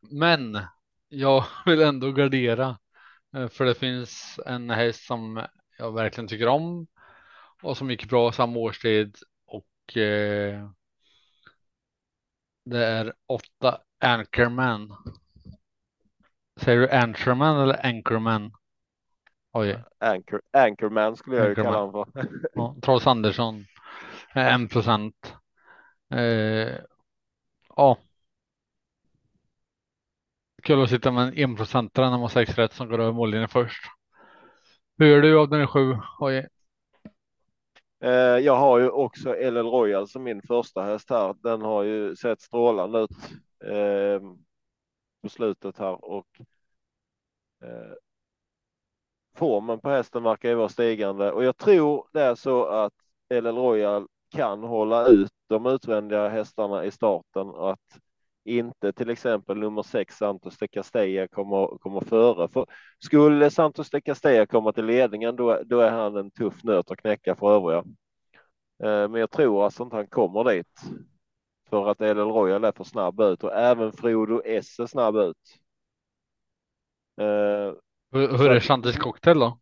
Men 0.01 0.59
jag 1.09 1.45
vill 1.67 1.83
ändå 1.83 2.13
gardera. 2.13 2.79
Eh, 3.37 3.49
för 3.49 3.65
det 3.65 3.75
finns 3.75 4.41
en 4.47 4.71
häst 4.71 5.07
som 5.07 5.47
jag 5.79 5.95
verkligen 5.95 6.29
tycker 6.29 6.49
om. 6.49 6.87
Och 7.63 7.77
som 7.77 7.91
gick 7.91 8.09
bra 8.09 8.33
samma 8.33 8.59
årstid. 8.59 9.17
Och 9.47 9.97
eh, 9.97 10.71
det 12.65 12.87
är 12.87 13.13
8 13.27 13.81
Anchorman. 14.01 14.97
Säger 16.61 16.79
du 16.81 16.90
Anchorman 16.90 17.61
eller 17.61 17.87
Anchorman? 17.87 18.53
Oj, 19.53 19.85
Anchor, 19.99 20.40
Anchorman 20.53 21.16
skulle 21.16 21.37
jag 21.37 21.49
ju 21.49 21.55
kalla 21.55 21.79
Anchorman. 21.79 21.90
honom 21.90 22.07
för. 22.12 22.29
ja, 22.55 22.77
Trots 22.83 23.07
Andersson. 23.07 23.64
eh, 24.35 24.55
En 24.55 24.69
procent. 24.69 25.35
Eh, 26.11 26.73
ja. 27.77 27.99
Kul 30.62 30.83
att 30.83 30.90
sitta 30.90 31.11
med 31.12 31.29
en 31.29 31.35
enprocentare 31.51 32.05
när 32.05 32.11
man 32.12 32.21
har 32.21 32.29
sex 32.29 32.59
rätt 32.59 32.73
som 32.73 32.88
går 32.88 32.99
över 33.01 33.12
mållinjen 33.12 33.49
först. 33.49 33.85
Hur 34.99 35.07
gör 35.07 35.21
du 35.23 35.38
av 35.38 35.49
den 35.49 35.66
sju? 35.66 35.97
Oj, 36.19 36.47
Eh, 38.05 38.11
jag 38.38 38.57
har 38.57 38.79
ju 38.79 38.88
också 38.90 39.35
LL 39.35 39.57
Royal 39.66 40.09
som 40.09 40.23
min 40.23 40.42
första 40.42 40.83
häst 40.83 41.11
här. 41.11 41.35
Den 41.42 41.62
har 41.62 41.83
ju 41.83 42.16
sett 42.16 42.40
strålande 42.40 42.99
ut 43.01 43.11
eh, 43.64 44.21
på 45.27 45.31
slutet 45.31 45.79
här 45.79 46.05
och 46.05 46.27
eh, 47.62 47.95
formen 49.37 49.81
på 49.81 49.89
hästen 49.89 50.23
verkar 50.23 50.49
ju 50.49 50.55
vara 50.55 50.69
stigande 50.69 51.33
och 51.33 51.45
jag 51.45 51.57
tror 51.57 52.09
det 52.12 52.23
är 52.23 52.35
så 52.35 52.65
att 52.65 52.93
LL 53.35 53.47
Royal 53.47 54.07
kan 54.31 54.62
hålla 54.62 55.07
ut 55.07 55.33
de 55.49 55.67
utvändiga 55.67 56.29
hästarna 56.29 56.85
i 56.85 56.91
starten 56.91 57.49
och 57.49 57.71
att 57.71 58.01
inte 58.45 58.93
till 58.93 59.11
exempel 59.11 59.59
nummer 59.59 59.83
sex 59.83 60.17
Santos 60.17 60.59
de 60.59 60.69
Castella 60.69 61.29
kommer, 61.29 61.79
kommer 61.79 62.01
före. 62.01 62.49
För 62.49 62.67
skulle 62.99 63.51
Santos 63.51 63.91
de 63.91 64.01
Castella 64.01 64.47
komma 64.47 64.73
till 64.73 64.85
ledningen 64.85 65.37
då, 65.37 65.62
då 65.65 65.81
är 65.81 65.91
han 65.91 66.17
en 66.17 66.31
tuff 66.31 66.65
nöt 66.65 66.91
att 66.91 66.99
knäcka 66.99 67.37
för 67.37 67.57
övriga. 67.57 67.79
Eh, 68.83 69.09
Men 69.09 69.15
jag 69.15 69.31
tror 69.31 69.65
alltså 69.65 69.83
inte 69.83 69.97
han 69.97 70.07
kommer 70.07 70.45
dit. 70.45 70.81
För 71.70 71.88
att 71.90 72.00
LL 72.00 72.18
Royal 72.18 72.64
är 72.64 72.72
för 72.72 72.85
snabb 72.85 73.20
ut 73.20 73.44
och 73.44 73.52
även 73.52 73.92
Frodo 73.92 74.42
S 74.44 74.81
är 74.81 74.87
snabb 74.87 75.16
ut. 75.16 75.59
Eh, 77.20 77.74
hur, 78.12 78.38
hur 78.38 78.50
är 78.50 78.61
Chantis 78.61 78.96
cocktail 78.96 79.38
då? 79.38 79.59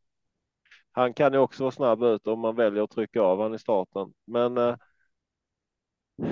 Han 0.92 1.14
kan 1.14 1.32
ju 1.32 1.38
också 1.38 1.62
vara 1.62 1.72
snabb 1.72 2.02
ut 2.02 2.26
om 2.26 2.40
man 2.40 2.56
väljer 2.56 2.82
att 2.82 2.90
trycka 2.90 3.22
av 3.22 3.42
han 3.42 3.54
i 3.54 3.58
starten. 3.58 4.12
Men 4.24 4.58
eh, 4.58 4.76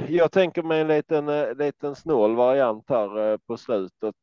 jag 0.08 0.32
tänker 0.32 0.62
mig 0.62 0.80
en 0.80 0.88
liten, 0.88 1.28
eh, 1.28 1.54
liten 1.54 1.94
snål 1.94 2.36
variant 2.36 2.88
här 2.88 3.38
på 3.38 3.56
slutet 3.56 4.14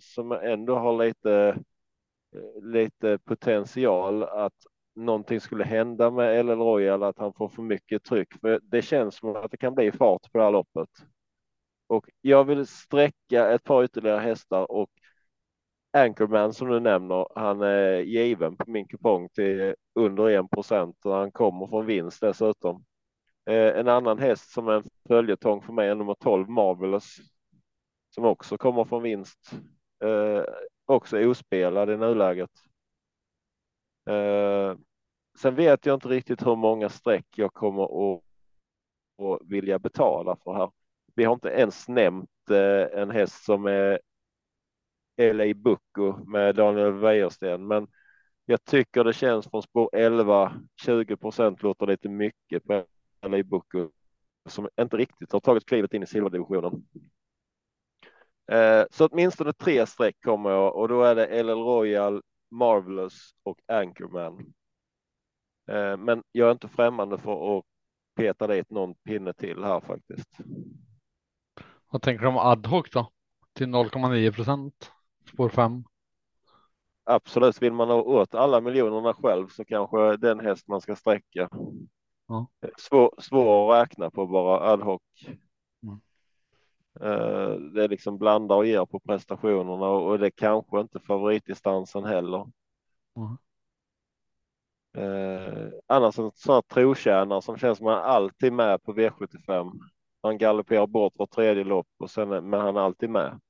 som 0.00 0.32
ändå 0.32 0.76
har 0.76 1.04
lite, 1.04 1.56
lite 2.62 3.18
potential 3.18 4.22
att 4.22 4.54
någonting 4.94 5.40
skulle 5.40 5.64
hända 5.64 6.10
med 6.10 6.46
LL 6.46 6.50
Royal, 6.50 7.02
att 7.02 7.18
han 7.18 7.32
får 7.32 7.48
för 7.48 7.62
mycket 7.62 8.04
tryck. 8.04 8.34
För 8.40 8.60
det 8.62 8.82
känns 8.82 9.16
som 9.16 9.36
att 9.36 9.50
det 9.50 9.56
kan 9.56 9.74
bli 9.74 9.92
fart 9.92 10.32
på 10.32 10.38
det 10.38 10.44
här 10.44 10.50
loppet. 10.50 10.88
Och 11.86 12.08
jag 12.20 12.44
vill 12.44 12.66
sträcka 12.66 13.50
ett 13.52 13.64
par 13.64 13.84
ytterligare 13.84 14.20
hästar 14.20 14.72
och 14.72 14.90
Anchorman 15.92 16.54
som 16.54 16.68
du 16.68 16.80
nämner, 16.80 17.26
han 17.34 17.60
är 17.62 17.98
given 18.00 18.56
på 18.56 18.70
min 18.70 18.88
kupong 18.88 19.28
till 19.28 19.74
under 19.94 20.28
1 20.28 20.50
procent 20.50 20.96
och 21.04 21.14
han 21.14 21.32
kommer 21.32 21.66
från 21.66 21.86
vinst 21.86 22.20
dessutom. 22.20 22.84
Eh, 23.46 23.78
en 23.78 23.88
annan 23.88 24.18
häst 24.18 24.52
som 24.52 24.68
är 24.68 24.72
en 24.72 24.84
följetong 25.08 25.62
för 25.62 25.72
mig 25.72 25.88
är 25.88 25.94
nummer 25.94 26.14
12 26.14 26.48
Marvelous 26.48 27.16
som 28.10 28.24
också 28.24 28.58
kommer 28.58 28.84
från 28.84 29.02
vinst. 29.02 29.52
Eh, 30.04 30.42
också 30.86 31.18
ospelad 31.18 31.90
i 31.90 31.96
nuläget. 31.96 32.50
Eh, 34.06 34.76
sen 35.38 35.54
vet 35.54 35.86
jag 35.86 35.94
inte 35.94 36.08
riktigt 36.08 36.46
hur 36.46 36.56
många 36.56 36.88
streck 36.88 37.26
jag 37.36 37.54
kommer 37.54 37.82
att, 38.14 38.22
att 39.22 39.40
vilja 39.50 39.78
betala 39.78 40.36
för 40.44 40.54
här. 40.54 40.70
Vi 41.14 41.24
har 41.24 41.32
inte 41.34 41.48
ens 41.48 41.88
nämnt 41.88 42.30
eh, 42.50 43.00
en 43.00 43.10
häst 43.10 43.44
som 43.44 43.66
är 43.66 44.00
LA 45.16 45.54
Bucco 45.54 46.24
med 46.24 46.54
Daniel 46.54 46.92
Wäjersten, 46.92 47.66
men 47.66 47.86
jag 48.44 48.64
tycker 48.64 49.04
det 49.04 49.12
känns 49.12 49.48
från 49.50 49.62
spår 49.62 49.90
11, 49.92 50.52
20 50.82 51.16
procent 51.16 51.62
låter 51.62 51.86
lite 51.86 52.08
mycket 52.08 52.64
på 52.64 52.84
LA 53.26 53.42
Bucco 53.42 53.90
som 54.48 54.68
inte 54.80 54.96
riktigt 54.96 55.32
har 55.32 55.40
tagit 55.40 55.66
klivet 55.66 55.94
in 55.94 56.02
i 56.02 56.06
silverdivisionen. 56.06 56.86
Eh, 58.52 58.84
så 58.90 59.06
åtminstone 59.06 59.52
tre 59.52 59.86
streck 59.86 60.16
kommer 60.20 60.50
jag 60.50 60.76
och 60.76 60.88
då 60.88 61.02
är 61.02 61.14
det 61.14 61.42
LL 61.42 61.50
Royal, 61.50 62.22
Marvelous 62.52 63.34
och 63.42 63.58
Anchorman. 63.66 64.54
Eh, 65.68 65.96
men 65.96 66.22
jag 66.32 66.48
är 66.48 66.52
inte 66.52 66.68
främmande 66.68 67.18
för 67.18 67.58
att 67.58 67.64
peta 68.16 68.46
dit 68.46 68.70
någon 68.70 68.94
pinne 68.94 69.32
till 69.32 69.64
här 69.64 69.80
faktiskt. 69.80 70.28
Vad 71.90 72.02
tänker 72.02 72.22
du 72.22 72.28
om 72.28 72.38
ad 72.38 72.68
hoc 72.68 72.90
då? 72.92 73.10
Till 73.52 73.66
0,9 73.66 74.32
procent. 74.32 74.92
Spår 75.32 75.48
5. 75.48 75.84
Absolut, 77.04 77.62
vill 77.62 77.72
man 77.72 77.88
ha 77.88 78.02
åt 78.02 78.34
alla 78.34 78.60
miljonerna 78.60 79.14
själv 79.14 79.48
så 79.48 79.64
kanske 79.64 80.16
den 80.16 80.40
häst 80.40 80.68
man 80.68 80.80
ska 80.80 80.96
sträcka. 80.96 81.48
Ja. 82.26 82.46
Svår, 82.78 83.14
svår 83.18 83.74
att 83.74 83.82
räkna 83.82 84.10
på 84.10 84.26
bara 84.26 84.72
ad 84.72 84.84
hoc. 84.84 85.02
Eh, 87.00 87.50
Det 87.74 87.84
är 87.84 87.88
liksom 87.88 88.18
blanda 88.18 88.54
och 88.54 88.66
ger 88.66 88.84
på 88.86 89.00
prestationerna 89.00 89.86
och 89.86 90.18
det 90.18 90.30
kanske 90.30 90.80
inte 90.80 91.00
favoritdistansen 91.00 92.04
heller. 92.04 92.46
Mm. 93.16 93.36
Eh, 94.96 95.68
annars 95.86 96.18
en 96.18 96.30
sån 96.34 96.54
här 96.54 96.62
trotjänare 96.62 97.42
som 97.42 97.56
känns 97.58 97.78
som 97.78 97.86
han 97.86 98.02
alltid 98.02 98.52
med 98.52 98.82
på 98.82 98.92
V75. 98.92 99.72
Han 100.22 100.38
galopperar 100.38 100.86
bort 100.86 101.12
var 101.16 101.26
tredje 101.26 101.64
lopp 101.64 101.88
och 101.98 102.10
sen 102.10 102.32
är, 102.32 102.40
men 102.40 102.60
han 102.60 102.76
är 102.76 102.80
alltid 102.80 103.10
med. 103.10 103.40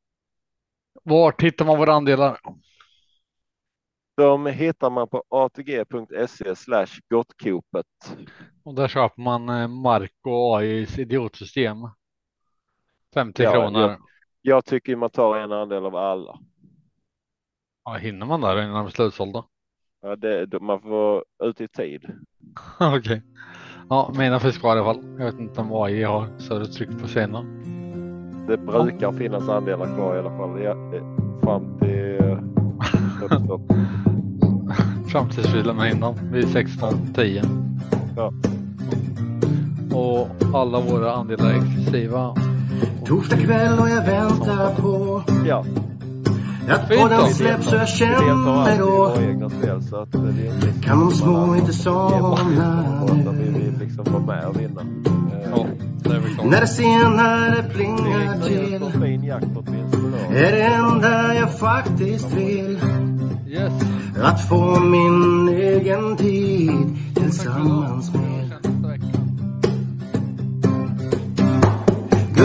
Vart 1.04 1.42
hittar 1.42 1.64
man 1.64 1.78
våra 1.78 1.92
andelar? 1.92 2.38
De 4.16 4.46
hittar 4.46 4.90
man 4.90 5.08
på 5.08 5.24
atg.se 5.28 6.56
slash 6.56 7.00
gottkopet. 7.08 7.86
Och 8.64 8.74
där 8.74 8.88
köper 8.88 9.22
man 9.22 9.48
eh, 9.48 9.68
Marco 9.68 10.54
AIs 10.54 10.98
idiotsystem. 10.98 11.78
50 13.14 13.42
Ja, 13.42 13.52
kronor. 13.52 13.80
ja. 13.90 13.96
Jag 14.42 14.64
tycker 14.64 14.96
man 14.96 15.10
tar 15.10 15.36
en 15.36 15.52
andel 15.52 15.84
av 15.86 15.96
alla. 15.96 16.38
Ja, 17.84 17.92
hinner 17.94 18.26
man 18.26 18.40
där 18.40 18.62
innan 18.62 18.74
de 18.74 18.86
är 18.86 18.90
slutsålda? 18.90 19.44
Ja, 20.02 20.16
det, 20.16 20.60
man 20.60 20.80
får 20.80 21.24
ute 21.44 21.64
i 21.64 21.68
tid. 21.68 22.04
Okej. 22.80 23.22
Ja, 23.88 24.12
mina 24.18 24.40
finns 24.40 24.58
kvar 24.58 24.76
i 24.76 24.80
alla 24.80 24.94
fall. 24.94 25.04
Jag 25.18 25.24
vet 25.24 25.40
inte 25.40 25.60
om 25.60 25.72
AI 25.72 26.02
har 26.02 26.38
större 26.38 26.66
tryck 26.66 27.00
på 27.00 27.06
scenen. 27.06 27.58
Det 28.48 28.56
brukar 28.56 29.12
finnas 29.12 29.48
andelar 29.48 29.86
kvar 29.96 30.16
i 30.16 30.18
alla 30.18 30.36
fall. 30.36 30.62
Ja, 30.62 30.70
eh, 30.96 31.40
fram 31.42 31.78
till 31.78 32.16
eh, 32.20 32.38
uppstopp. 33.24 33.60
Framtidsfilen 35.08 35.86
innan 35.96 36.14
vid 36.32 36.44
16.10. 36.44 37.42
Ja. 38.16 38.32
Och 39.98 40.28
alla 40.54 40.80
våra 40.80 41.12
andelar 41.12 41.50
är 41.50 41.56
exklusiva. 41.56 42.34
Torsdag 43.12 43.36
kväll 43.36 43.78
och 43.78 43.88
jag 43.88 44.04
väntar 44.06 44.74
på. 44.74 45.22
Ja, 45.46 45.64
Att 46.68 46.88
podden 46.88 47.34
släpps 47.34 47.68
så 47.68 47.76
jag 47.76 47.88
känner 47.88 48.78
då. 48.78 48.86
våra 48.86 49.22
egna 49.22 49.50
spel 49.50 49.82
så 49.82 49.96
att 49.96 50.12
det 50.12 50.18
är 50.18 50.54
inte 50.54 50.86
Kan 50.86 51.00
de 51.00 51.10
små 51.10 51.56
inte 51.56 51.72
somna? 51.72 52.84
vi 53.38 53.48
vill 53.48 53.78
liksom 53.80 54.04
vara 54.12 54.22
med 54.22 54.44
och 54.46 54.60
vinna. 54.60 54.80
Eh, 54.80 55.50
Ja, 55.50 55.66
det 56.04 56.10
är 56.10 56.18
väl 56.20 56.34
klart. 56.34 56.46
När 56.46 56.60
det 56.60 56.66
senare 56.66 57.62
plingar 57.74 58.40
till. 58.46 58.82
är 60.36 60.52
det 60.52 60.62
enda 60.62 61.34
jag 61.34 61.58
faktiskt 61.58 62.32
vill? 62.32 62.78
Yes. 63.48 63.72
Att 64.22 64.48
få 64.48 64.80
min 64.80 65.48
egen 65.48 66.16
tid 66.16 66.98
tillsammans 67.14 68.12
med 68.14 68.41